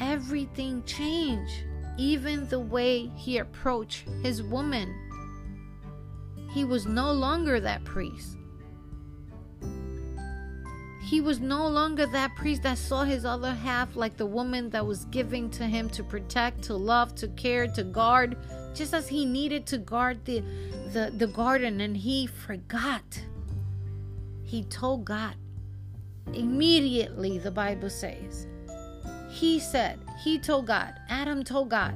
[0.00, 1.62] Everything changed,
[1.96, 4.92] even the way he approached his woman.
[6.50, 8.36] He was no longer that priest.
[11.04, 14.84] He was no longer that priest that saw his other half like the woman that
[14.84, 18.36] was giving to him to protect, to love, to care, to guard,
[18.74, 20.42] just as he needed to guard the,
[20.92, 23.22] the, the garden and he forgot.
[24.42, 25.34] He told God.
[26.32, 28.46] Immediately, the Bible says,
[29.28, 31.94] he said, he told God, Adam told God,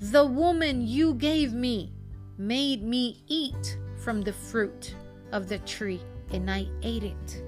[0.00, 1.92] the woman you gave me
[2.36, 4.94] made me eat from the fruit
[5.32, 6.00] of the tree
[6.32, 7.42] and I ate it.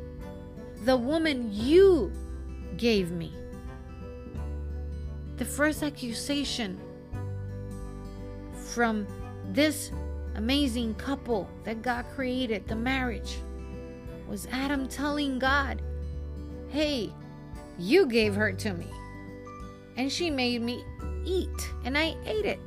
[0.84, 2.10] The woman you
[2.76, 3.34] gave me.
[5.36, 6.80] The first accusation
[8.68, 9.06] from
[9.52, 9.90] this
[10.34, 13.38] amazing couple that God created, the marriage,
[14.28, 15.82] was Adam telling God,
[16.68, 17.12] Hey,
[17.78, 18.88] you gave her to me,
[19.96, 20.84] and she made me
[21.24, 22.60] eat, and I ate it.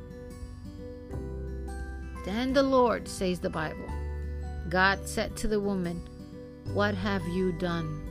[2.24, 3.88] Then the Lord, says the Bible,
[4.68, 6.02] God said to the woman,
[6.72, 8.08] What have you done?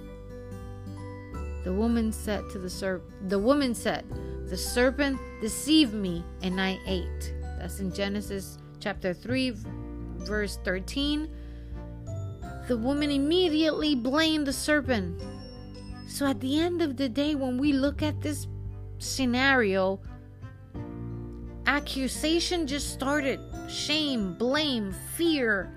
[1.63, 4.06] The woman said to the serpent, the woman said,
[4.47, 7.34] The serpent deceived me and I ate.
[7.62, 9.54] That's in Genesis chapter 3,
[10.26, 11.30] verse 13.
[12.67, 15.21] The woman immediately blamed the serpent.
[16.08, 18.47] So at the end of the day, when we look at this
[18.97, 20.00] scenario,
[21.67, 25.71] accusation just started shame, blame, fear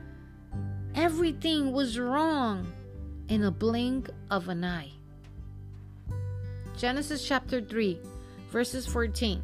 [0.95, 2.73] Everything was wrong
[3.29, 4.93] in a blink of an eye.
[6.79, 7.99] Genesis chapter 3,
[8.51, 9.43] verses 14.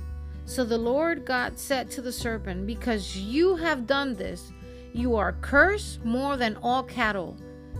[0.50, 4.52] So the Lord God said to the serpent, Because you have done this,
[4.92, 7.36] you are cursed more than all cattle,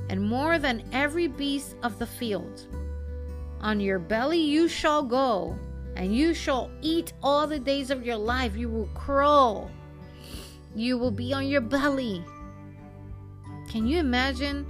[0.08, 2.68] and more than every beast of the field.
[3.60, 5.58] On your belly you shall go,
[5.96, 8.56] and you shall eat all the days of your life.
[8.56, 9.70] You will crawl,
[10.76, 12.24] you will be on your belly
[13.70, 14.66] can you imagine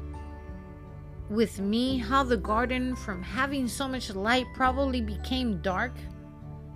[1.30, 5.92] with me how the garden, from having so much light, probably became dark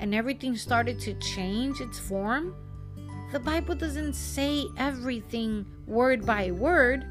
[0.01, 2.55] and everything started to change its form?
[3.33, 7.05] The Bible doesn't say everything word by word,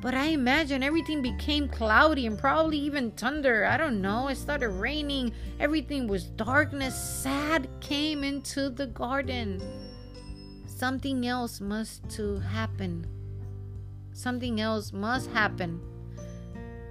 [0.00, 3.64] but I imagine everything became cloudy and probably even thunder.
[3.64, 4.28] I don't know.
[4.28, 5.32] It started raining.
[5.60, 6.96] Everything was darkness.
[6.96, 9.62] Sad came into the garden.
[10.66, 13.06] Something else must to happen
[14.12, 15.80] Something else must happen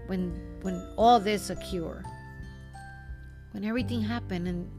[0.08, 2.04] when when all this occur.
[3.52, 4.70] When everything happened and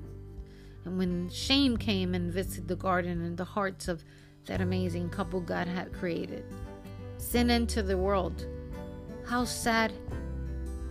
[0.85, 4.05] and when shame came and visited the garden and the hearts of
[4.47, 6.45] that amazing couple God had created.
[7.19, 8.47] Sin into the world.
[9.25, 9.93] How sad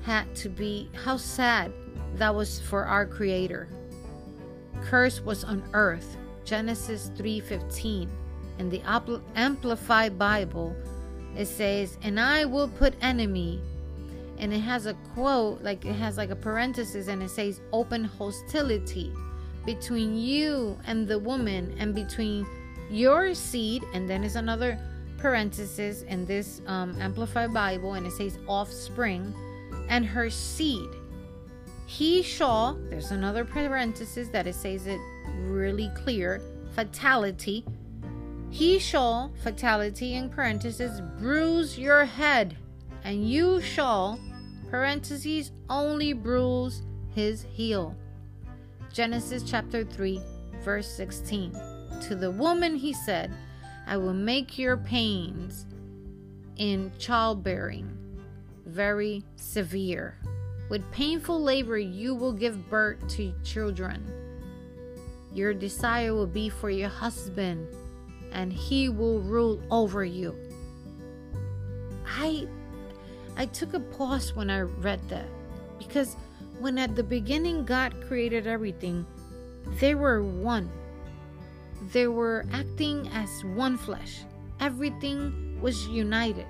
[0.04, 1.74] had to be, how sad
[2.16, 3.68] that was for our creator.
[4.82, 6.18] Curse was on earth.
[6.44, 8.10] Genesis 3:15
[8.58, 8.82] in the
[9.36, 10.76] Amplified Bible
[11.36, 13.62] it says, and I will put enemy.
[14.38, 18.04] And it has a quote, like it has like a parenthesis, and it says, open
[18.04, 19.14] hostility
[19.66, 22.46] between you and the woman, and between
[22.90, 24.78] your seed, and then is another
[25.18, 29.34] parenthesis in this um, Amplified Bible, and it says offspring,
[29.88, 30.90] and her seed.
[31.86, 35.00] He shall, there's another parenthesis that it says it
[35.42, 36.42] really clear,
[36.74, 37.66] fatality.
[38.50, 42.58] He shall, fatality in parenthesis, bruise your head,
[43.04, 44.20] and you shall,
[44.70, 46.82] parentheses, only bruise
[47.14, 47.96] his heel.
[48.94, 50.22] Genesis chapter 3,
[50.64, 51.56] verse 16.
[52.02, 53.32] To the woman he said,
[53.88, 55.66] I will make your pains
[56.58, 57.98] in childbearing
[58.66, 60.18] very severe.
[60.70, 64.06] With painful labor, you will give birth to children.
[65.34, 67.68] Your desire will be for your husband,
[68.34, 70.36] and he will rule over you.
[72.06, 72.48] I
[73.38, 75.28] I took a pause when I read that
[75.80, 76.18] because
[76.62, 79.06] when at the beginning God created everything,
[79.80, 80.70] they were one.
[81.92, 84.22] They were acting as one flesh.
[84.60, 86.46] Everything was united.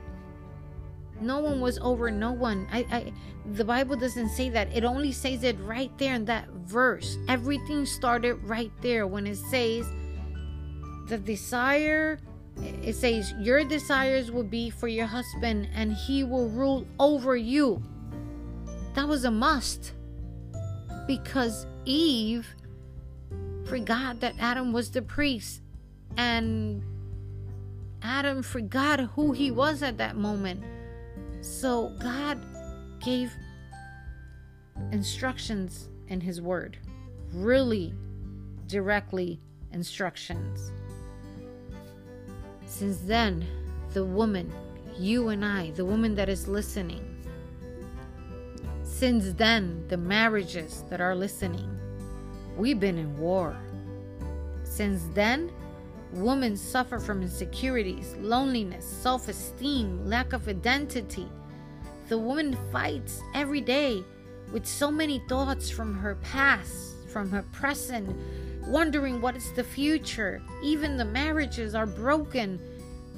[1.22, 2.68] No one was over no one.
[2.72, 3.14] I, I
[3.53, 4.76] the Bible doesn't say that.
[4.76, 7.18] It only says it right there in that verse.
[7.28, 9.88] Everything started right there when it says
[11.07, 12.20] the desire
[12.57, 17.82] it says your desires will be for your husband and he will rule over you.
[18.93, 19.93] That was a must.
[21.07, 22.47] Because Eve
[23.65, 25.61] forgot that Adam was the priest
[26.17, 26.83] and
[28.01, 30.63] Adam forgot who he was at that moment.
[31.41, 32.45] So God
[32.99, 33.31] gave
[34.91, 36.77] instructions in his word,
[37.33, 37.93] really
[38.67, 39.39] directly
[39.71, 40.71] instructions.
[42.65, 43.45] Since then,
[43.93, 44.51] the woman,
[44.97, 47.11] you and I, the woman that is listening,
[49.01, 51.75] since then, the marriages that are listening,
[52.55, 53.57] we've been in war.
[54.63, 55.51] Since then,
[56.13, 61.27] women suffer from insecurities, loneliness, self esteem, lack of identity.
[62.09, 64.03] The woman fights every day
[64.53, 68.15] with so many thoughts from her past, from her present,
[68.67, 70.43] wondering what is the future.
[70.61, 72.61] Even the marriages are broken.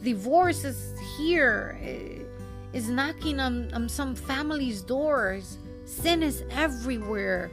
[0.01, 5.57] Divorce is here, eh, knocking on, on some families' doors.
[6.02, 7.52] Sin is everywhere.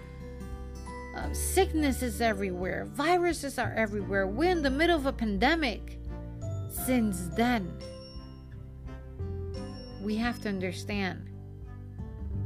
[1.14, 2.86] Uh, sickness is everywhere.
[2.86, 4.26] Viruses are everywhere.
[4.26, 5.98] We're in the middle of a pandemic.
[6.70, 7.70] Since then,
[10.02, 11.28] we have to understand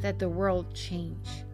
[0.00, 1.44] that the world changed.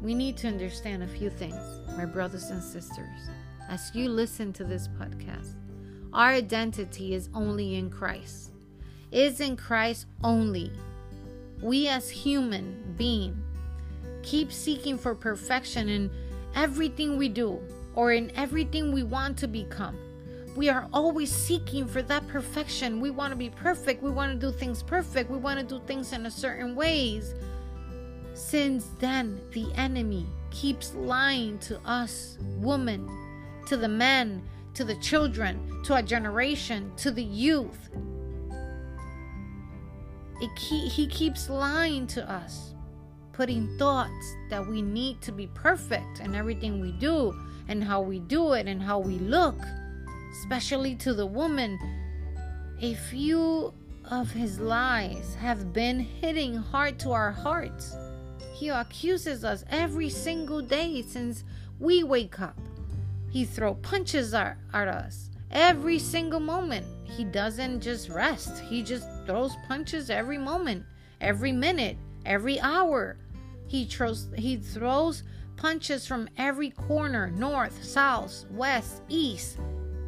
[0.00, 1.62] We need to understand a few things,
[1.96, 3.28] my brothers and sisters.
[3.68, 5.56] As you listen to this podcast,
[6.14, 8.52] our identity is only in Christ.
[9.12, 10.72] Is in Christ only.
[11.62, 13.42] We as human being
[14.22, 16.10] keep seeking for perfection in
[16.54, 17.60] everything we do
[17.94, 19.96] or in everything we want to become.
[20.56, 23.00] We are always seeking for that perfection.
[23.00, 24.02] We want to be perfect.
[24.02, 25.30] We want to do things perfect.
[25.30, 27.34] We want to do things in a certain ways.
[28.34, 33.08] Since then, the enemy keeps lying to us, women,
[33.66, 34.42] to the men,
[34.74, 37.88] to the children, to our generation, to the youth.
[40.40, 42.74] It keep, he keeps lying to us
[43.32, 47.34] putting thoughts that we need to be perfect in everything we do
[47.68, 49.56] and how we do it and how we look,
[50.32, 51.78] especially to the woman.
[52.82, 53.72] A few
[54.10, 57.96] of his lies have been hitting hard to our hearts.
[58.52, 61.44] He accuses us every single day since
[61.78, 62.58] we wake up.
[63.30, 66.86] He throws punches at, at us every single moment.
[67.10, 70.84] He doesn't just rest, he just throws punches every moment,
[71.20, 73.16] every minute, every hour.
[73.66, 75.22] He throws, he throws
[75.56, 79.58] punches from every corner north, south, west, east.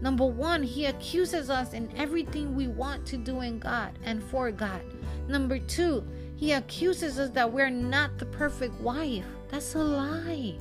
[0.00, 4.50] Number one, he accuses us in everything we want to do in God and for
[4.50, 4.82] God.
[5.28, 6.04] Number two,
[6.36, 9.24] he accuses us that we're not the perfect wife.
[9.48, 10.56] That's a lie.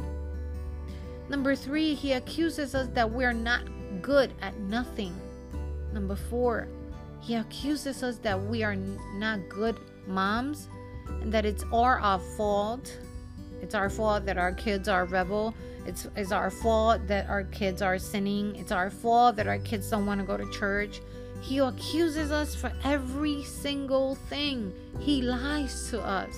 [1.28, 3.64] Number three, he accuses us that we're not
[4.02, 5.20] good at nothing.
[5.94, 6.68] Number four,
[7.20, 9.78] he accuses us that we are not good
[10.08, 10.68] moms
[11.22, 12.98] and that it's our, our fault.
[13.62, 15.54] It's our fault that our kids are rebel.
[15.86, 18.56] It's, it's our fault that our kids are sinning.
[18.56, 21.02] It's our fault that our kids don't want to go to church.
[21.42, 24.74] He accuses us for every single thing.
[25.00, 26.36] He lies to us,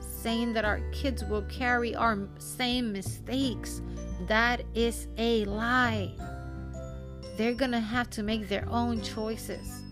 [0.00, 3.80] saying that our kids will carry our same mistakes.
[4.26, 6.12] That is a lie.
[7.36, 9.82] They're to have to make their own choices.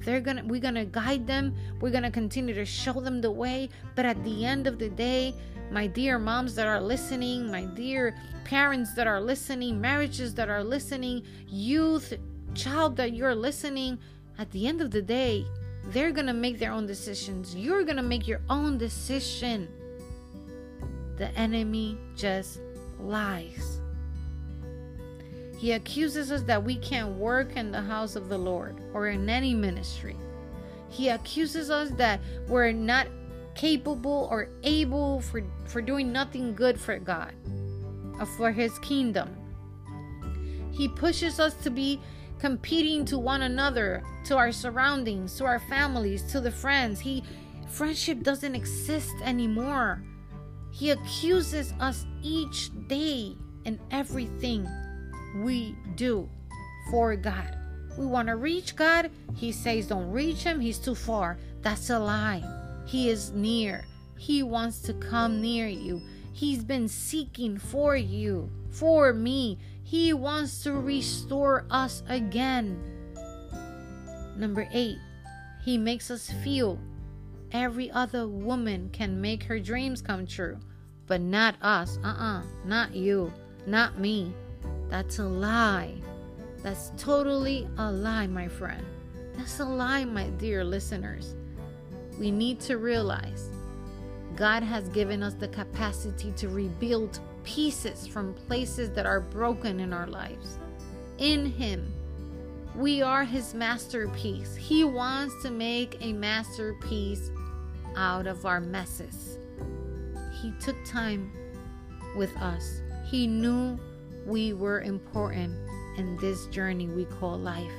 [0.00, 1.54] They're gonna we're gonna guide them.
[1.80, 3.68] We're gonna continue to show them the way.
[3.94, 5.34] But at the end of the day,
[5.70, 10.64] my dear moms that are listening, my dear parents that are listening, marriages that are
[10.64, 12.14] listening, youth,
[12.54, 13.98] child that you're listening,
[14.38, 15.44] at the end of the day,
[15.86, 17.54] they're to make their own decisions.
[17.54, 19.68] You're to make your own decision.
[21.16, 22.60] The enemy just
[23.00, 23.77] lies.
[25.58, 29.28] He accuses us that we can't work in the house of the Lord or in
[29.28, 30.16] any ministry.
[30.88, 33.08] He accuses us that we're not
[33.56, 37.34] capable or able for, for doing nothing good for God
[38.20, 39.36] or for His kingdom.
[40.70, 42.00] He pushes us to be
[42.38, 47.00] competing to one another, to our surroundings, to our families, to the friends.
[47.00, 47.24] He
[47.68, 50.04] friendship doesn't exist anymore.
[50.70, 54.68] He accuses us each day and everything
[55.36, 56.28] we do
[56.90, 57.56] for God.
[57.96, 59.10] We want to reach God.
[59.34, 60.60] He says, Don't reach Him.
[60.60, 61.38] He's too far.
[61.62, 62.42] That's a lie.
[62.86, 63.84] He is near.
[64.16, 66.00] He wants to come near you.
[66.32, 69.58] He's been seeking for you, for me.
[69.82, 72.78] He wants to restore us again.
[74.36, 74.98] Number eight,
[75.64, 76.78] He makes us feel
[77.52, 80.58] every other woman can make her dreams come true,
[81.06, 81.98] but not us.
[82.04, 83.32] Uh uh-uh, uh, not you,
[83.66, 84.32] not me.
[84.88, 85.94] That's a lie.
[86.62, 88.84] That's totally a lie, my friend.
[89.36, 91.34] That's a lie, my dear listeners.
[92.18, 93.50] We need to realize
[94.34, 99.92] God has given us the capacity to rebuild pieces from places that are broken in
[99.92, 100.58] our lives.
[101.18, 101.92] In Him,
[102.74, 104.56] we are His masterpiece.
[104.56, 107.30] He wants to make a masterpiece
[107.96, 109.38] out of our messes.
[110.40, 111.32] He took time
[112.16, 113.78] with us, He knew
[114.28, 115.56] we were important
[115.96, 117.72] in this journey we call life.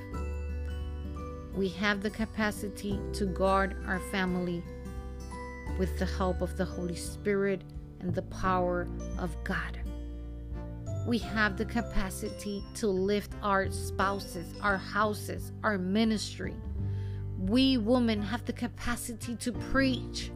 [1.54, 4.64] We have the capacity to guard our family
[5.78, 7.62] with the help of the Holy Spirit
[8.00, 8.88] and the power
[9.20, 9.80] of God.
[11.06, 16.56] We have the capacity to lift our spouses, our houses, our ministry.
[17.38, 20.32] We women have the capacity to preach,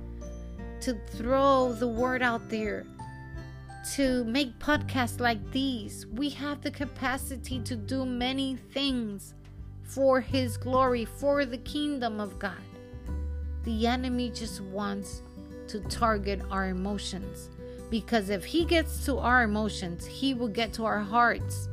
[0.82, 2.86] to throw the word out there,
[3.96, 6.08] to make podcasts like these.
[6.08, 9.34] We have the capacity to do many things
[9.84, 12.62] for His glory, for the kingdom of God.
[13.64, 15.22] The enemy just wants
[15.68, 17.50] to target our emotions
[17.90, 21.70] because if he gets to our emotions, he will get to our hearts.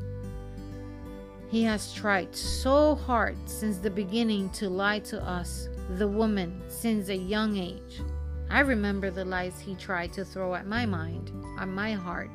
[1.51, 7.09] He has tried so hard since the beginning to lie to us, the woman, since
[7.09, 8.03] a young age.
[8.51, 12.31] I remember the lies he tried to throw at my mind, at my heart.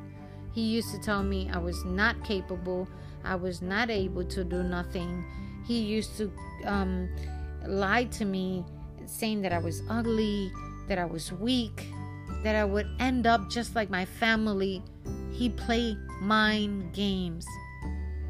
[0.52, 2.88] He used to tell me I was not capable,
[3.22, 5.24] I was not able to do nothing.
[5.66, 6.32] He used to
[6.64, 7.10] um,
[7.66, 8.64] lie to me,
[9.04, 10.50] saying that I was ugly,
[10.88, 11.86] that I was weak,
[12.42, 14.82] that I would end up just like my family.
[15.32, 17.44] He played mind games.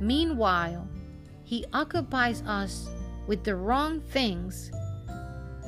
[0.01, 0.89] Meanwhile,
[1.45, 2.89] he occupies us
[3.28, 4.72] with the wrong things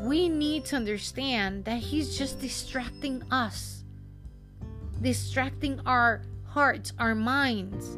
[0.00, 3.84] we need to understand that He's just distracting us,
[5.02, 7.96] distracting our hearts, our minds.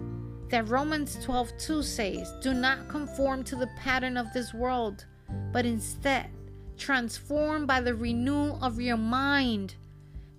[0.48, 5.05] That Romans 12 2 says, Do not conform to the pattern of this world,
[5.53, 6.30] but instead
[6.76, 9.74] transform by the renewal of your mind.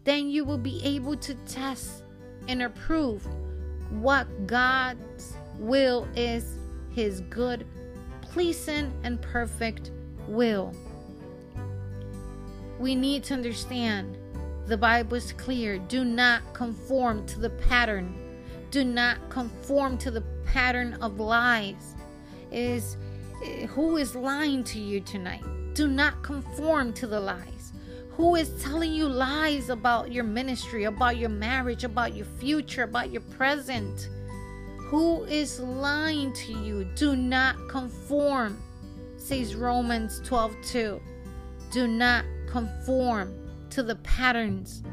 [0.04, 2.04] Then you will be able to test
[2.48, 3.26] and approve
[3.92, 6.58] what God's will is,
[6.92, 7.66] His good,
[8.22, 9.92] pleasing, and perfect
[10.28, 10.74] will
[12.82, 14.18] we need to understand
[14.66, 15.78] the Bible is clear.
[15.78, 18.16] Do not conform to the pattern.
[18.72, 21.96] Do not conform to the pattern of lies.
[22.52, 22.98] Is
[23.70, 25.44] who is lying to you tonight?
[25.74, 27.74] Do not conform to the lies.
[28.12, 33.12] Who is telling you lies about your ministry, about your marriage, about your future, about
[33.12, 34.10] your present?
[34.90, 36.86] Who is lying to you?
[36.96, 38.62] Do not conform,
[39.18, 41.02] says Romans 12 2.
[41.72, 43.34] Do not conform
[43.70, 44.84] to the patterns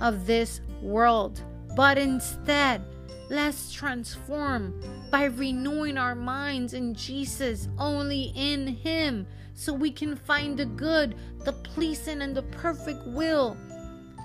[0.00, 1.42] of this world,
[1.76, 2.84] but instead,
[3.30, 4.80] let's transform
[5.10, 11.16] by renewing our minds in Jesus, only in Him, so we can find the good,
[11.44, 13.56] the pleasing, and the perfect will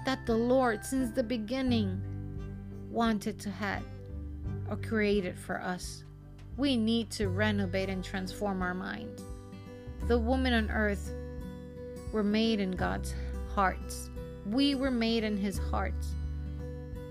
[0.06, 2.02] that the Lord, since the beginning,
[2.90, 3.84] wanted to have
[4.70, 6.04] or created for us.
[6.58, 9.22] We need to renovate and transform our mind.
[10.08, 11.14] The woman on earth
[12.12, 13.14] were made in God's
[13.54, 14.10] hearts.
[14.46, 16.16] We were made in His hearts.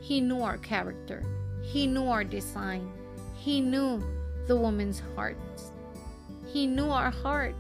[0.01, 1.23] He knew our character,
[1.63, 2.91] He knew our design,
[3.37, 4.03] He knew
[4.47, 5.73] the woman's hearts.
[6.47, 7.55] He knew our heart.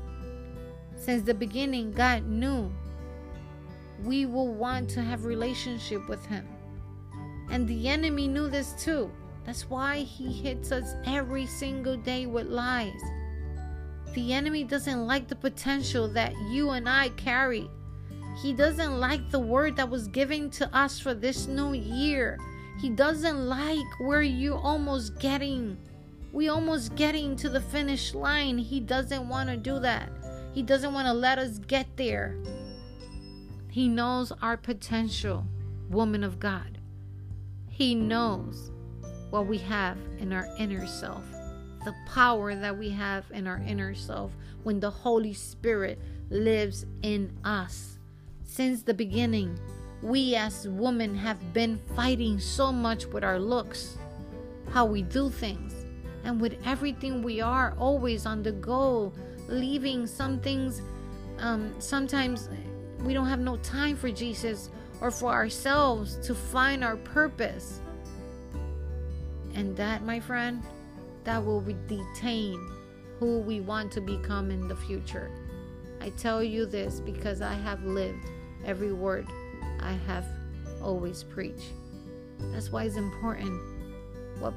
[0.96, 2.72] Since the beginning, God knew
[4.04, 6.46] we will want to have relationship with Him.
[7.50, 9.10] And the enemy knew this too.
[9.48, 13.00] That's why he hits us every single day with lies.
[14.18, 17.70] The enemy doesn't like the potential that you and I carry.
[18.42, 22.36] He doesn't like the word that was given to us for this new year.
[22.80, 25.78] He doesn't like where you're almost getting.
[26.32, 28.58] We almost getting to the finish line.
[28.58, 30.10] He doesn't want to do that.
[30.52, 32.36] He doesn't want to let us get there.
[33.70, 35.46] He knows our potential,
[35.90, 36.78] woman of God.
[37.70, 38.72] He knows
[39.30, 41.22] what we have in our inner self,
[41.84, 45.98] the power that we have in our inner self when the Holy Spirit
[46.30, 47.98] lives in us.
[48.44, 49.58] Since the beginning,
[50.02, 53.96] we as women have been fighting so much with our looks,
[54.72, 55.74] how we do things,
[56.24, 59.12] and with everything we are always on the go,
[59.48, 60.82] leaving some things.
[61.38, 62.48] Um, sometimes
[63.04, 64.70] we don't have no time for Jesus
[65.00, 67.80] or for ourselves to find our purpose.
[69.54, 70.62] And that, my friend,
[71.28, 72.58] that will detain
[73.18, 75.30] who we want to become in the future.
[76.00, 78.24] I tell you this because I have lived
[78.64, 79.26] every word
[79.78, 80.24] I have
[80.82, 81.74] always preached.
[82.38, 83.60] That's why it's important
[84.38, 84.54] what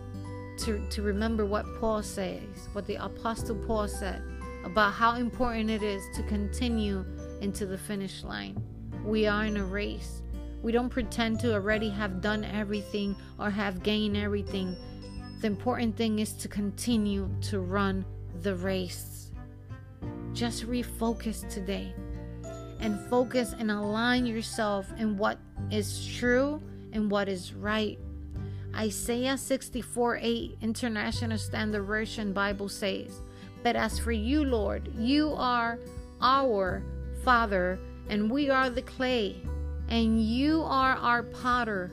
[0.59, 4.23] to, to remember what Paul says, what the Apostle Paul said
[4.63, 7.03] about how important it is to continue
[7.41, 8.63] into the finish line.
[9.03, 10.21] We are in a race.
[10.61, 14.77] We don't pretend to already have done everything or have gained everything.
[15.41, 18.05] The important thing is to continue to run
[18.43, 19.31] the race.
[20.33, 21.95] Just refocus today
[22.79, 25.39] and focus and align yourself in what
[25.71, 26.61] is true
[26.93, 27.97] and what is right.
[28.75, 33.21] Isaiah 64 8 International Standard Version Bible says,
[33.63, 35.79] But as for you, Lord, you are
[36.21, 36.83] our
[37.23, 37.79] Father,
[38.09, 39.41] and we are the clay,
[39.89, 41.91] and you are our potter.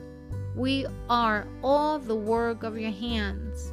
[0.59, 3.71] We are all the work of your hands.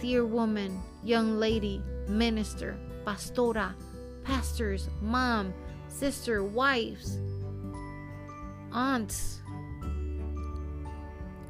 [0.00, 3.74] Dear woman, young lady, minister, pastora,
[4.24, 5.52] pastors, mom,
[5.88, 7.18] sister, wives,
[8.72, 9.42] aunts,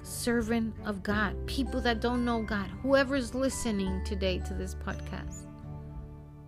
[0.03, 5.47] servant of God, people that don't know God, whoever's listening today to this podcast,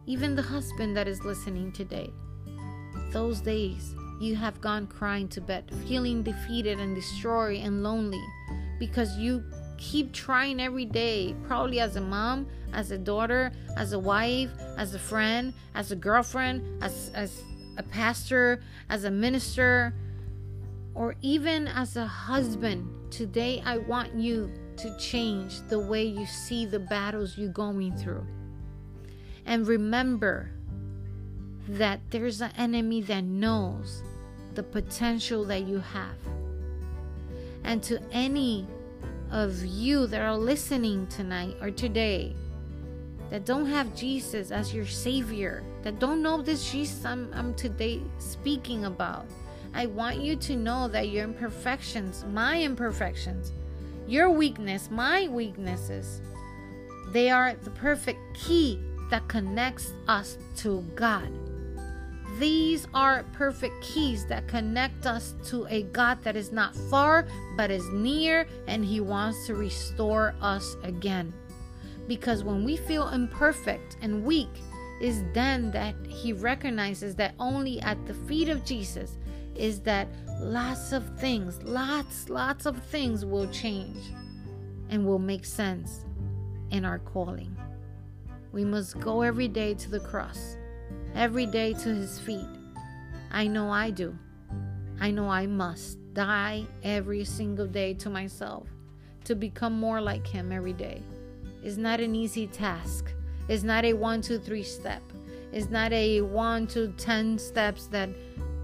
[0.06, 2.10] even the husband that is listening today
[3.12, 8.22] those days, you have gone crying to bed, feeling defeated and destroyed and lonely
[8.78, 9.42] because you
[9.78, 14.94] keep trying every day, probably as a mom, as a daughter, as a wife, as
[14.94, 17.42] a friend, as a girlfriend, as, as
[17.76, 19.94] a pastor, as a minister,
[20.94, 22.88] or even as a husband.
[23.10, 28.26] Today, I want you to change the way you see the battles you're going through.
[29.44, 30.50] And remember,
[31.68, 34.02] that there's an enemy that knows
[34.54, 36.16] the potential that you have.
[37.64, 38.66] And to any
[39.30, 42.34] of you that are listening tonight or today
[43.30, 48.00] that don't have Jesus as your Savior, that don't know this Jesus I'm, I'm today
[48.18, 49.26] speaking about,
[49.74, 53.52] I want you to know that your imperfections, my imperfections,
[54.06, 56.20] your weakness, my weaknesses,
[57.08, 61.28] they are the perfect key that connects us to God.
[62.39, 67.26] These are perfect keys that connect us to a God that is not far
[67.57, 71.32] but is near, and He wants to restore us again.
[72.07, 74.51] Because when we feel imperfect and weak,
[75.01, 79.18] is then that He recognizes that only at the feet of Jesus
[79.55, 80.09] is that
[80.41, 84.12] lots of things, lots, lots of things will change
[84.91, 86.05] and will make sense
[86.70, 87.57] in our calling.
[88.53, 90.55] We must go every day to the cross
[91.16, 92.46] every day to his feet.
[93.32, 94.16] I know I do.
[95.00, 98.68] I know I must die every single day to myself
[99.24, 101.02] to become more like him every day.
[101.62, 103.12] It's not an easy task.
[103.48, 105.02] It's not a one, two, three step.
[105.52, 108.10] It's not a one to ten steps that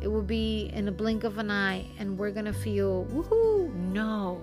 [0.03, 3.74] it will be in a blink of an eye and we're gonna feel woohoo.
[3.74, 4.40] No.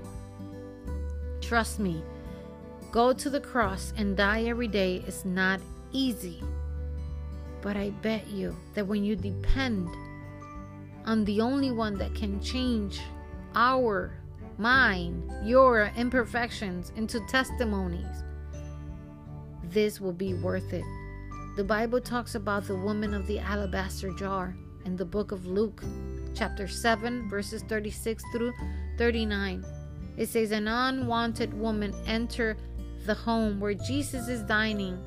[1.41, 2.01] Trust me,
[2.91, 5.60] go to the cross and die every day is not
[5.91, 6.41] easy.
[7.62, 9.89] But I bet you that when you depend
[11.05, 13.01] on the only one that can change
[13.55, 14.14] our,
[14.57, 18.24] mine, your imperfections into testimonies,
[19.64, 20.86] this will be worth it.
[21.55, 24.55] The Bible talks about the woman of the alabaster jar
[24.86, 25.84] in the book of Luke,
[26.34, 28.53] chapter 7, verses 36 through
[28.97, 29.66] 39.
[30.18, 32.57] It says, An unwanted woman entered
[33.05, 34.97] the home where Jesus is dining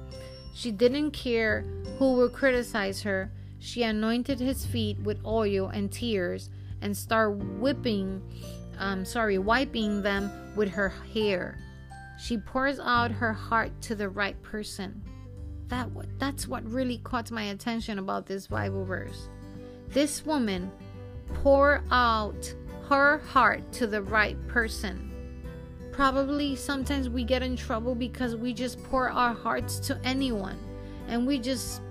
[0.54, 1.64] she didn't care
[1.98, 3.30] who would criticize her.
[3.58, 6.50] She anointed his feet with oil and tears
[6.80, 8.20] and started whipping,
[8.78, 11.58] um, sorry, wiping them with her hair.
[12.18, 15.02] She pours out her heart to the right person.
[15.68, 15.88] that
[16.18, 19.28] that's what really caught my attention about this Bible verse.
[19.88, 20.70] This woman
[21.34, 22.54] pour out
[22.88, 25.11] her heart to the right person.
[25.92, 30.58] Probably sometimes we get in trouble because we just pour our hearts to anyone
[31.06, 31.82] and we just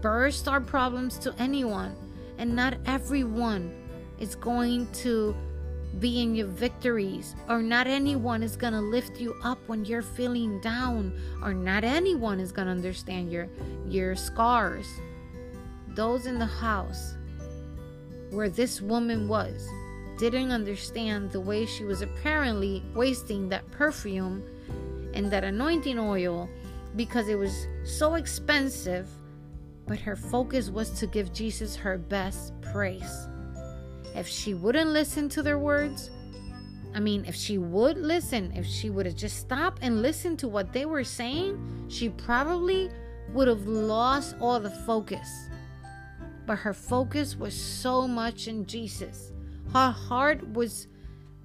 [0.00, 1.94] burst our problems to anyone.
[2.38, 3.74] And not everyone
[4.18, 5.34] is going to
[5.98, 10.02] be in your victories, or not anyone is going to lift you up when you're
[10.02, 13.48] feeling down, or not anyone is going to understand your
[13.88, 14.86] your scars.
[15.94, 17.14] Those in the house
[18.30, 19.66] where this woman was
[20.18, 24.42] didn't understand the way she was apparently wasting that perfume
[25.14, 26.48] and that anointing oil
[26.96, 29.08] because it was so expensive,
[29.86, 33.28] but her focus was to give Jesus her best praise.
[34.14, 36.10] If she wouldn't listen to their words,
[36.94, 40.48] I mean, if she would listen, if she would have just stopped and listened to
[40.48, 42.90] what they were saying, she probably
[43.34, 45.28] would have lost all the focus.
[46.46, 49.32] But her focus was so much in Jesus.
[49.72, 50.88] Her heart was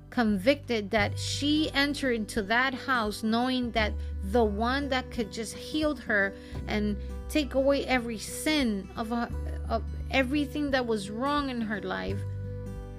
[0.10, 3.94] convicted that she entered into that house knowing that
[4.26, 6.34] the one that could just heal her
[6.68, 6.98] and
[7.30, 9.30] take away every sin of, her,
[9.70, 12.20] of everything that was wrong in her life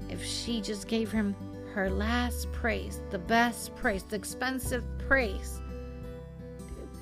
[0.08, 1.36] if she just gave him
[1.74, 5.60] her last praise the best praise the expensive praise.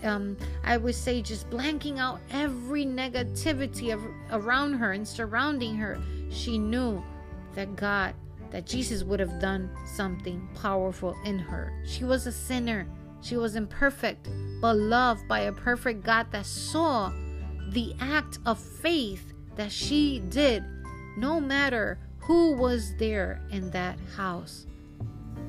[0.03, 6.01] Um, I would say just blanking out every negativity of, around her and surrounding her,
[6.31, 7.03] she knew
[7.55, 8.15] that God
[8.51, 11.73] that Jesus would have done something powerful in her.
[11.85, 12.87] She was a sinner.
[13.23, 14.29] She was imperfect,
[14.61, 17.13] but loved by a perfect God that saw
[17.69, 20.65] the act of faith that she did,
[21.17, 24.67] no matter who was there in that house.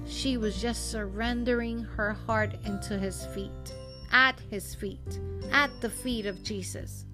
[0.05, 3.73] She was just surrendering her heart into his feet,
[4.11, 5.19] at his feet,
[5.51, 7.05] at the feet of Jesus.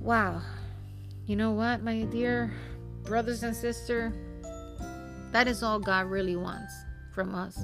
[0.00, 0.42] Wow.
[1.26, 2.52] You know what, my dear
[3.06, 4.12] brothers and sisters,
[5.32, 6.74] that is all God really wants
[7.14, 7.58] from us.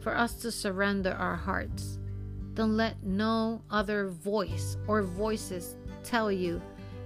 [0.00, 1.98] For us to surrender our hearts.
[2.54, 6.60] Don't let no other voice or voices tell you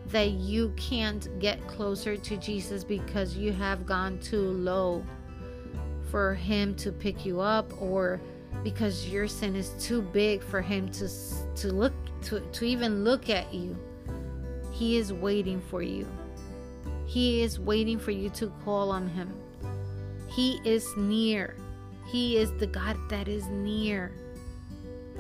[0.09, 5.05] that you can't get closer to Jesus because you have gone too low
[6.11, 8.20] for Him to pick you up or
[8.64, 11.09] because your sin is too big for Him to,
[11.57, 13.76] to look to, to even look at you.
[14.72, 16.07] He is waiting for you.
[17.07, 19.33] He is waiting for you to call on Him.
[20.29, 21.57] He is near.
[22.07, 24.13] He is the God that is near.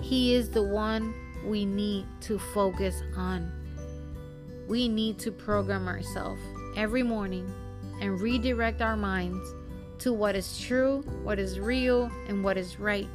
[0.00, 1.14] He is the one
[1.44, 3.50] we need to focus on.
[4.68, 6.42] We need to program ourselves
[6.76, 7.50] every morning
[8.00, 9.54] and redirect our minds
[10.00, 13.08] to what is true, what is real, and what is right.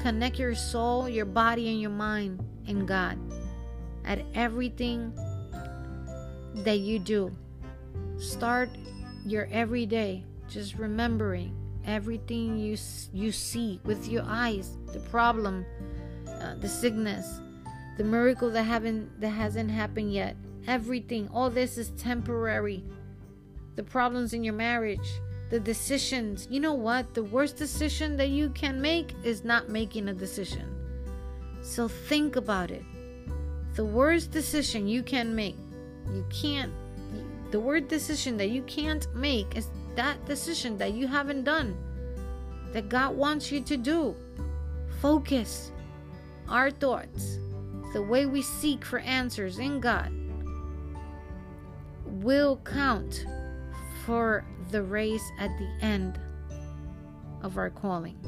[0.00, 3.18] Connect your soul, your body, and your mind in God
[4.04, 5.12] at everything
[6.54, 7.30] that you do.
[8.20, 8.68] Start
[9.24, 11.56] your everyday just remembering
[11.86, 12.76] everything you
[13.14, 15.64] you see with your eyes, the problem,
[16.28, 17.40] uh, the sickness,
[17.96, 20.36] the miracle that haven't that hasn't happened yet.
[20.66, 22.84] Everything, all this is temporary.
[23.76, 25.08] The problems in your marriage,
[25.48, 26.46] the decisions.
[26.50, 27.14] You know what?
[27.14, 30.76] The worst decision that you can make is not making a decision.
[31.62, 32.84] So think about it.
[33.76, 35.56] The worst decision you can make,
[36.12, 36.72] you can't
[37.50, 41.76] the word decision that you can't make is that decision that you haven't done,
[42.72, 44.14] that God wants you to do.
[45.00, 45.72] Focus
[46.48, 47.38] our thoughts,
[47.92, 50.12] the way we seek for answers in God,
[52.04, 53.24] will count
[54.04, 56.20] for the race at the end
[57.42, 58.18] of our calling.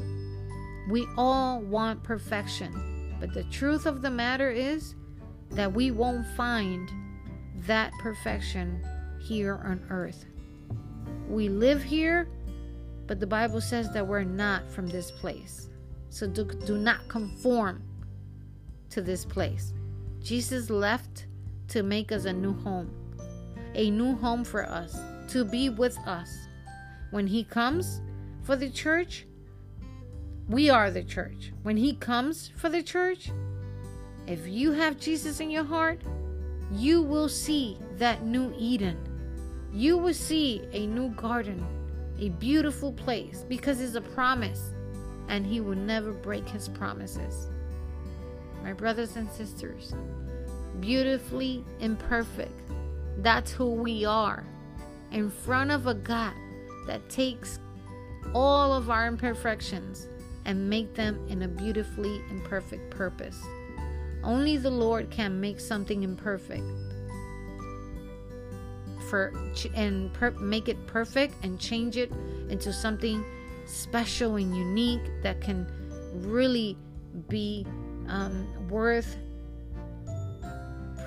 [0.90, 4.96] We all want perfection, but the truth of the matter is
[5.50, 6.90] that we won't find
[7.66, 8.82] that perfection
[9.22, 10.24] here on earth.
[11.28, 12.28] We live here,
[13.06, 15.68] but the Bible says that we're not from this place.
[16.10, 17.82] So do, do not conform
[18.90, 19.72] to this place.
[20.22, 21.26] Jesus left
[21.68, 22.90] to make us a new home,
[23.74, 24.98] a new home for us,
[25.28, 26.30] to be with us.
[27.10, 28.00] When He comes
[28.42, 29.26] for the church,
[30.48, 31.52] we are the church.
[31.62, 33.30] When He comes for the church,
[34.26, 36.02] if you have Jesus in your heart,
[36.70, 38.98] you will see that new Eden
[39.72, 41.64] you will see a new garden,
[42.20, 44.74] a beautiful place, because it's a promise,
[45.28, 47.48] and He will never break His promises.
[48.62, 49.94] My brothers and sisters,
[50.80, 52.52] beautifully imperfect,
[53.18, 54.44] that's who we are
[55.10, 56.34] in front of a God
[56.86, 57.58] that takes
[58.34, 60.08] all of our imperfections
[60.44, 63.40] and make them in a beautifully imperfect purpose.
[64.22, 66.64] Only the Lord can make something imperfect
[69.12, 69.30] for
[69.74, 72.10] and per- make it perfect and change it
[72.48, 73.22] into something
[73.66, 75.66] special and unique that can
[76.14, 76.78] really
[77.28, 77.66] be
[78.08, 79.18] um, worth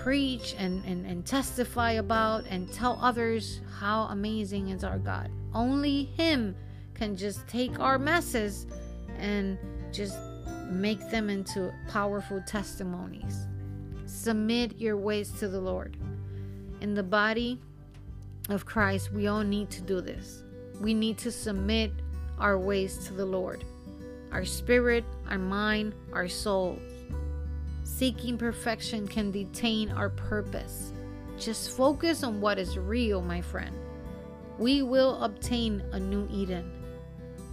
[0.04, 5.32] preach and, and, and testify about and tell others how amazing is our God.
[5.52, 6.56] Only Him
[6.94, 8.68] can just take our messes
[9.18, 9.58] and
[9.92, 10.20] just
[10.70, 13.48] make them into powerful testimonies.
[14.06, 15.98] Submit your ways to the Lord.
[16.82, 17.60] In the body
[18.50, 20.44] of Christ, we all need to do this.
[20.80, 21.92] We need to submit
[22.38, 23.64] our ways to the Lord,
[24.32, 26.80] our spirit, our mind, our soul.
[27.84, 30.92] Seeking perfection can detain our purpose.
[31.40, 33.76] Just focus on what is real, my friend.
[34.58, 36.72] We will obtain a new Eden.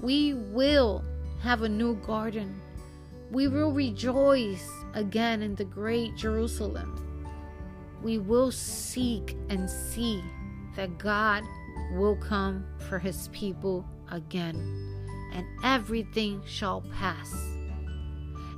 [0.00, 1.04] We will
[1.42, 2.60] have a new garden.
[3.30, 6.98] We will rejoice again in the great Jerusalem.
[8.02, 10.22] We will seek and see
[10.76, 11.44] that God
[11.92, 14.56] will come for his people again,
[15.32, 17.32] and everything shall pass.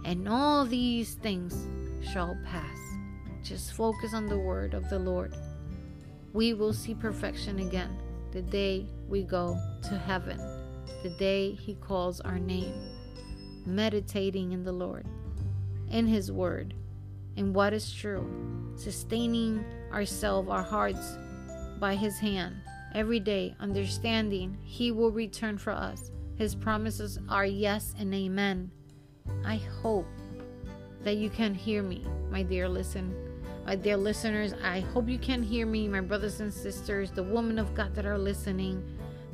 [0.04, 1.66] And all these things
[2.12, 2.78] shall pass.
[3.42, 5.34] Just focus on the word of the Lord.
[6.32, 7.98] We will see perfection again
[8.32, 9.58] the day we go
[9.88, 10.38] to heaven,
[11.02, 12.74] the day He calls our name.
[13.66, 15.06] Meditating in the Lord,
[15.90, 16.74] in His Word,
[17.36, 18.28] in what is true,
[18.76, 21.16] sustaining ourselves, our hearts
[21.78, 22.56] by His hand
[22.94, 26.10] every day, understanding He will return for us.
[26.36, 28.70] His promises are yes and amen.
[29.44, 30.06] I hope
[31.02, 33.14] that you can hear me, my dear listen,
[33.66, 34.54] my dear listeners.
[34.62, 38.06] I hope you can hear me, my brothers and sisters, the women of God that
[38.06, 38.82] are listening,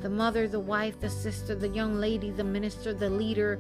[0.01, 3.59] the mother, the wife, the sister, the young lady, the minister, the leader,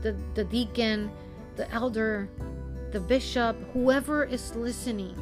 [0.00, 1.10] the, the deacon,
[1.56, 2.28] the elder,
[2.90, 5.16] the bishop, whoever is listening,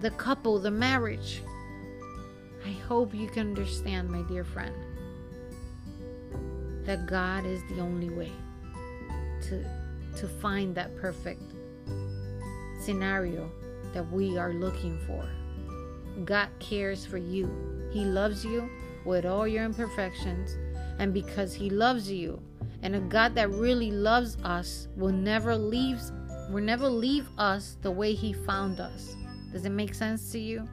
[0.00, 1.42] the couple, the marriage.
[2.64, 4.74] I hope you can understand, my dear friend,
[6.84, 8.32] that God is the only way
[9.42, 9.64] to,
[10.16, 11.42] to find that perfect
[12.80, 13.50] scenario
[13.92, 15.28] that we are looking for.
[16.24, 17.50] God cares for you.
[17.92, 18.68] He loves you
[19.04, 20.56] with all your imperfections.
[20.98, 22.40] And because He loves you,
[22.82, 26.00] and a God that really loves us will never leave
[26.50, 29.16] will never leave us the way He found us.
[29.52, 30.68] Does it make sense to you?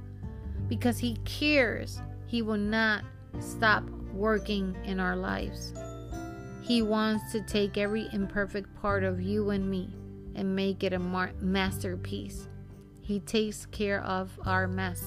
[0.68, 3.04] because He cares, He will not
[3.40, 5.74] stop working in our lives.
[6.62, 9.94] He wants to take every imperfect part of you and me
[10.36, 12.48] and make it a mar- masterpiece.
[13.02, 15.04] He takes care of our mess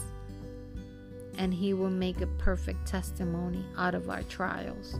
[1.39, 4.99] and He will make a perfect testimony out of our trials.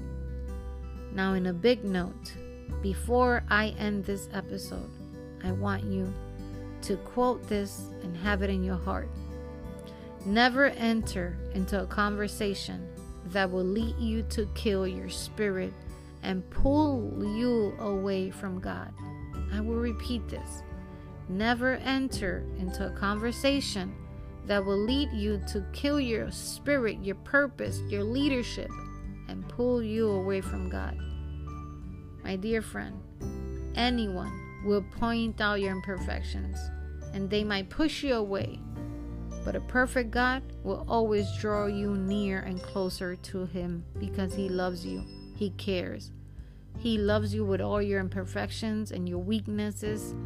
[1.13, 2.35] Now, in a big note,
[2.83, 4.91] before I end this episode,
[5.45, 6.13] I want you
[6.87, 9.09] to quote this and have it in your heart.
[10.25, 12.89] Never enter into a conversation
[13.27, 15.73] that will lead you to kill your spirit
[16.23, 18.93] and pull you away from God.
[19.53, 20.63] I will repeat this.
[21.29, 23.93] Never enter into a conversation
[24.47, 28.71] that will lead you to kill your spirit, your purpose, your leadership,
[29.29, 30.97] and pull you away from God.
[32.23, 33.01] My dear friend,
[33.75, 36.59] anyone will point out your imperfections
[37.17, 38.61] and they might push you away
[39.47, 44.49] but a perfect God will always draw you near and closer to Him because He
[44.49, 45.05] loves you.
[45.37, 46.11] He cares.
[46.81, 50.17] He loves you with all your imperfections and your weaknesses.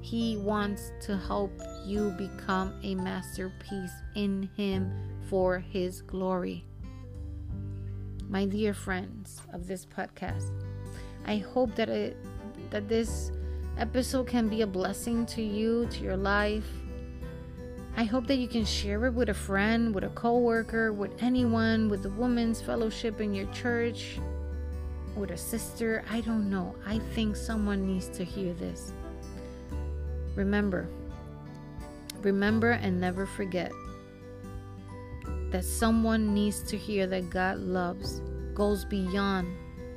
[0.00, 1.50] He wants to help
[1.84, 4.92] you become a masterpiece in Him
[5.28, 6.64] for His glory.
[8.28, 10.52] My dear friends of this podcast,
[11.26, 12.16] I hope that it
[12.70, 13.32] that this
[13.78, 16.66] episode can be a blessing to you, to your life,
[17.96, 21.88] I hope that you can share it with a friend, with a coworker, with anyone,
[21.88, 24.20] with the women's fellowship in your church,
[25.16, 26.04] with a sister.
[26.08, 26.76] I don't know.
[26.86, 28.92] I think someone needs to hear this.
[30.36, 30.88] Remember,
[32.20, 33.72] remember and never forget
[35.50, 38.20] that someone needs to hear that God loves,
[38.54, 39.48] goes beyond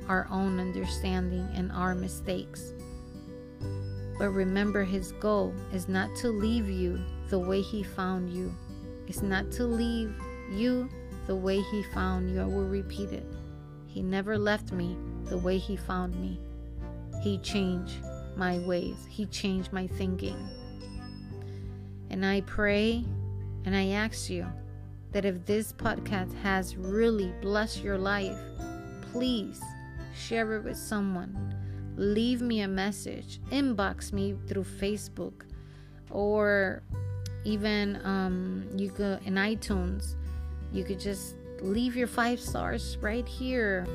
[0.08, 2.72] our own understanding and our mistakes.
[4.18, 8.54] But remember, His goal is not to leave you the way He found you.
[9.06, 10.14] It's not to leave
[10.50, 10.88] you
[11.26, 12.40] the way He found you.
[12.40, 13.26] I will repeat it.
[13.86, 16.40] He never left me the way He found me.
[17.22, 17.96] He changed
[18.36, 20.36] my ways, He changed my thinking.
[22.10, 23.04] And I pray
[23.64, 24.46] and I ask you
[25.12, 28.38] that if this podcast has really blessed your life,
[29.12, 29.60] please
[30.14, 31.54] share it with someone.
[31.96, 35.44] Leave me a message, inbox me through Facebook,
[36.10, 36.82] or
[37.44, 40.14] even um, you could in iTunes,
[40.72, 43.86] you could just leave your five stars right here.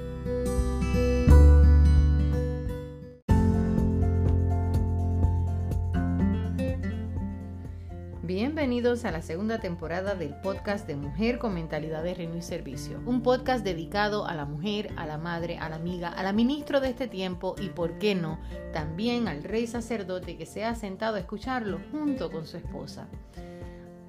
[8.78, 13.02] Bienvenidos a la segunda temporada del podcast de Mujer con Mentalidad de Reino y Servicio.
[13.08, 16.80] Un podcast dedicado a la mujer, a la madre, a la amiga, a la ministro
[16.80, 18.40] de este tiempo y, por qué no,
[18.74, 23.08] también al rey sacerdote que se ha sentado a escucharlo junto con su esposa.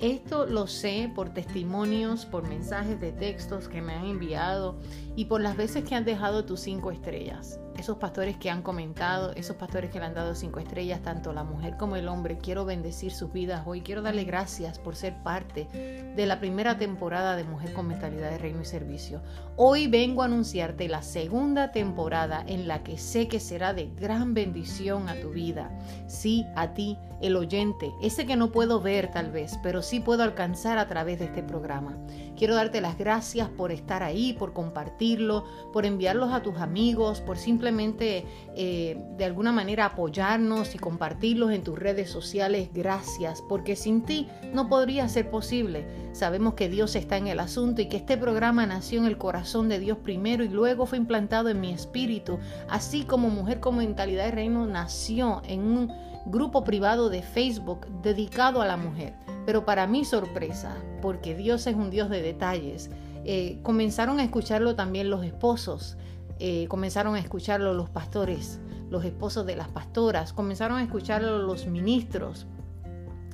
[0.01, 4.79] Esto lo sé por testimonios, por mensajes de textos que me han enviado
[5.17, 9.33] y por las veces que han dejado tus cinco estrellas esos pastores que han comentado,
[9.35, 12.39] esos pastores que le han dado cinco estrellas, tanto la mujer como el hombre.
[12.39, 13.83] Quiero bendecir sus vidas hoy.
[13.83, 15.69] Quiero darle gracias por ser parte
[16.17, 19.23] de la primera temporada de Mujer con Mentalidad de Reino y Servicio.
[19.57, 24.35] Hoy vengo a anunciarte la segunda temporada en la que sé que será de gran
[24.35, 25.71] bendición a tu vida.
[26.09, 30.25] Sí, a ti, el oyente, ese que no puedo ver tal vez, pero sí puedo
[30.25, 31.97] alcanzar a través de este programa.
[32.37, 37.39] Quiero darte las gracias por estar ahí, por compartirlo, por enviarlos a tus amigos, por
[37.39, 42.71] simplemente eh, de alguna manera apoyarnos y compartirlos en tus redes sociales.
[42.73, 45.87] Gracias, porque sin ti no podría ser posible.
[46.13, 49.69] Sabemos que Dios está en el asunto y que este programa nació en el corazón
[49.69, 52.39] de Dios primero y luego fue implantado en mi espíritu,
[52.69, 55.93] así como Mujer con Mentalidad de Reino nació en un
[56.27, 59.15] grupo privado de Facebook dedicado a la mujer.
[59.47, 62.91] Pero para mi sorpresa, porque Dios es un Dios de detalles,
[63.25, 65.97] eh, comenzaron a escucharlo también los esposos.
[66.41, 68.61] Eh, comenzaron a escucharlo los pastores,
[68.91, 72.47] los esposos de las pastoras, comenzaron a escucharlo los ministros.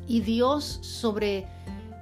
[0.07, 1.47] Y Dios sobre,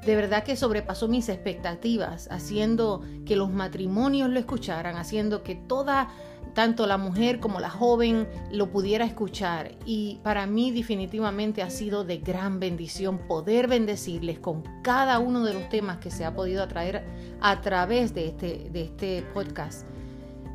[0.05, 6.09] de verdad que sobrepasó mis expectativas, haciendo que los matrimonios lo escucharan, haciendo que toda,
[6.55, 9.72] tanto la mujer como la joven, lo pudiera escuchar.
[9.84, 15.55] Y para mí definitivamente ha sido de gran bendición poder bendecirles con cada uno de
[15.55, 17.05] los temas que se ha podido atraer
[17.40, 19.91] a través de este, de este podcast.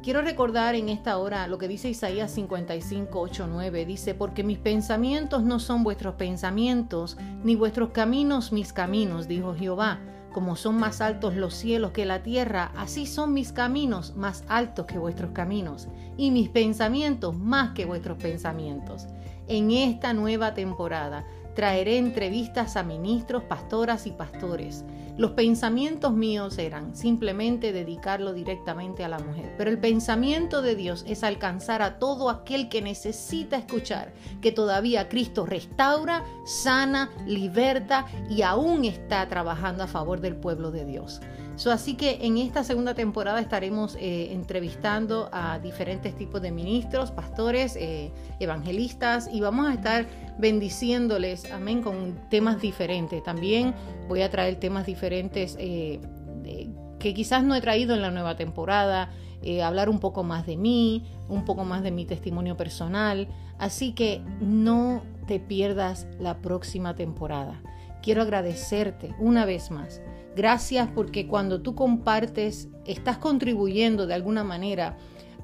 [0.03, 3.85] Quiero recordar en esta hora lo que dice Isaías 55, 8, 9.
[3.85, 9.99] Dice, porque mis pensamientos no son vuestros pensamientos, ni vuestros caminos mis caminos, dijo Jehová.
[10.31, 14.85] Como son más altos los cielos que la tierra, así son mis caminos más altos
[14.85, 19.07] que vuestros caminos, y mis pensamientos más que vuestros pensamientos.
[19.47, 21.25] En esta nueva temporada
[21.55, 24.85] traeré entrevistas a ministros, pastoras y pastores
[25.17, 31.03] los pensamientos míos eran simplemente dedicarlo directamente a la mujer, pero el pensamiento de Dios
[31.07, 38.43] es alcanzar a todo aquel que necesita escuchar que todavía Cristo restaura, sana, liberta y
[38.43, 41.21] aún está trabajando a favor del pueblo de Dios
[41.65, 47.75] así que en esta segunda temporada estaremos eh, entrevistando a diferentes tipos de ministros, pastores,
[47.75, 50.05] eh, evangelistas y vamos a estar
[50.37, 53.23] bendiciéndoles, amén, con temas diferentes.
[53.23, 53.73] También
[54.07, 55.99] voy a traer temas diferentes eh,
[56.99, 59.11] que quizás no he traído en la nueva temporada,
[59.63, 63.27] hablar un poco más de mí, un poco más de mi testimonio personal.
[63.59, 67.61] Así que no te pierdas la próxima temporada.
[68.01, 70.01] Quiero agradecerte una vez más
[70.37, 74.95] Gracias porque cuando tú compartes, estás contribuyendo de alguna manera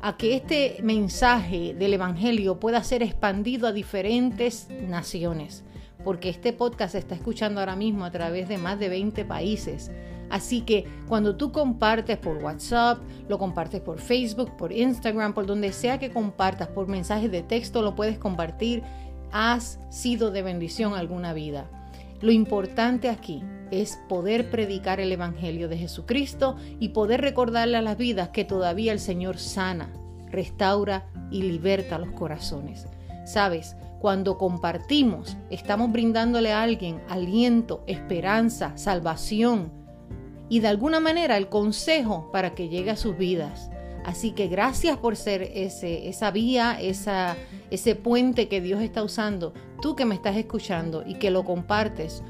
[0.03, 5.63] a que este mensaje del Evangelio pueda ser expandido a diferentes naciones,
[6.03, 9.89] porque este podcast se está escuchando ahora mismo a través de más de 20 países.
[10.29, 15.73] Así que cuando tú compartes por WhatsApp, lo compartes por Facebook, por Instagram, por donde
[15.73, 18.83] sea que compartas, por mensajes de texto, lo puedes compartir,
[19.31, 21.67] has sido de bendición alguna vida.
[22.23, 27.97] Lo importante aquí es poder predicar el Evangelio de Jesucristo y poder recordarle a las
[27.97, 29.91] vidas que todavía el Señor sana,
[30.31, 32.87] restaura y liberta los corazones.
[33.25, 39.73] Sabes, cuando compartimos, estamos brindándole a alguien aliento, esperanza, salvación
[40.47, 43.69] y de alguna manera el consejo para que llegue a sus vidas.
[44.05, 47.37] Así que gracias por ser ese, esa vía, esa,
[47.71, 52.23] ese puente que Dios está usando, tú que me estás escuchando y que lo compartes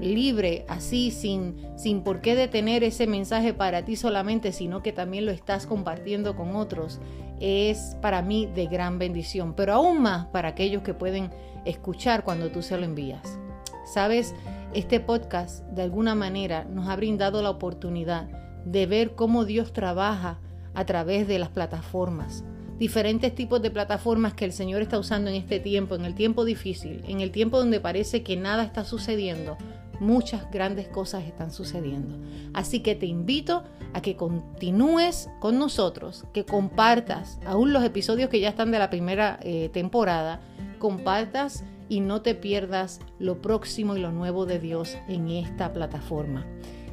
[0.00, 5.26] libre, así, sin, sin por qué detener ese mensaje para ti solamente, sino que también
[5.26, 7.00] lo estás compartiendo con otros,
[7.40, 11.30] es para mí de gran bendición, pero aún más para aquellos que pueden
[11.64, 13.38] escuchar cuando tú se lo envías.
[13.84, 14.34] Sabes,
[14.74, 18.28] este podcast de alguna manera nos ha brindado la oportunidad
[18.64, 20.40] de ver cómo Dios trabaja
[20.78, 22.44] a través de las plataformas,
[22.78, 26.44] diferentes tipos de plataformas que el Señor está usando en este tiempo, en el tiempo
[26.44, 29.56] difícil, en el tiempo donde parece que nada está sucediendo
[29.98, 32.16] muchas grandes cosas están sucediendo.
[32.54, 38.38] Así que te invito a que continúes con nosotros, que compartas aún los episodios que
[38.38, 40.40] ya están de la primera eh, temporada,
[40.78, 46.46] compartas y no te pierdas lo próximo y lo nuevo de Dios en esta plataforma.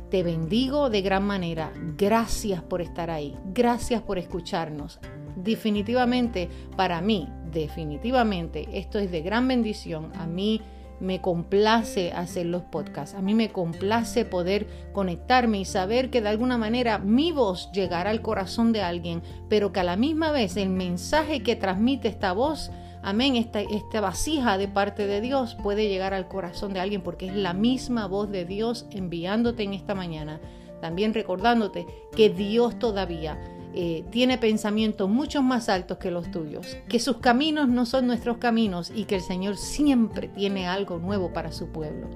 [0.09, 1.71] Te bendigo de gran manera.
[1.97, 3.35] Gracias por estar ahí.
[3.53, 4.99] Gracias por escucharnos.
[5.35, 10.11] Definitivamente, para mí, definitivamente, esto es de gran bendición.
[10.15, 10.61] A mí
[10.99, 13.15] me complace hacer los podcasts.
[13.15, 18.11] A mí me complace poder conectarme y saber que de alguna manera mi voz llegará
[18.11, 22.31] al corazón de alguien, pero que a la misma vez el mensaje que transmite esta
[22.31, 22.71] voz
[23.05, 27.35] amén, esta, vasija de parte de Dios puede llegar al corazón de alguien porque es
[27.35, 30.41] la misma voz de Dios enviándote en esta mañana.
[30.81, 31.85] También recordándote
[32.15, 33.39] que Dios todavía
[33.75, 38.37] eh, tiene pensamientos mucho más altos que los tuyos, que sus caminos no son nuestros
[38.37, 42.09] caminos y que el Señor siempre tiene algo nuevo para su pueblo.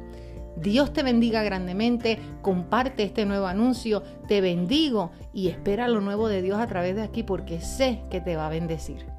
[0.58, 6.42] Dios te bendiga grandemente, comparte este nuevo anuncio, te bendigo y espera lo nuevo de
[6.42, 9.19] Dios a través de aquí porque sé que te va a bendecir.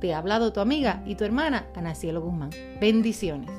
[0.00, 2.50] Te ha hablado tu amiga y tu hermana Ana Cielo Guzmán.
[2.80, 3.50] Bendiciones.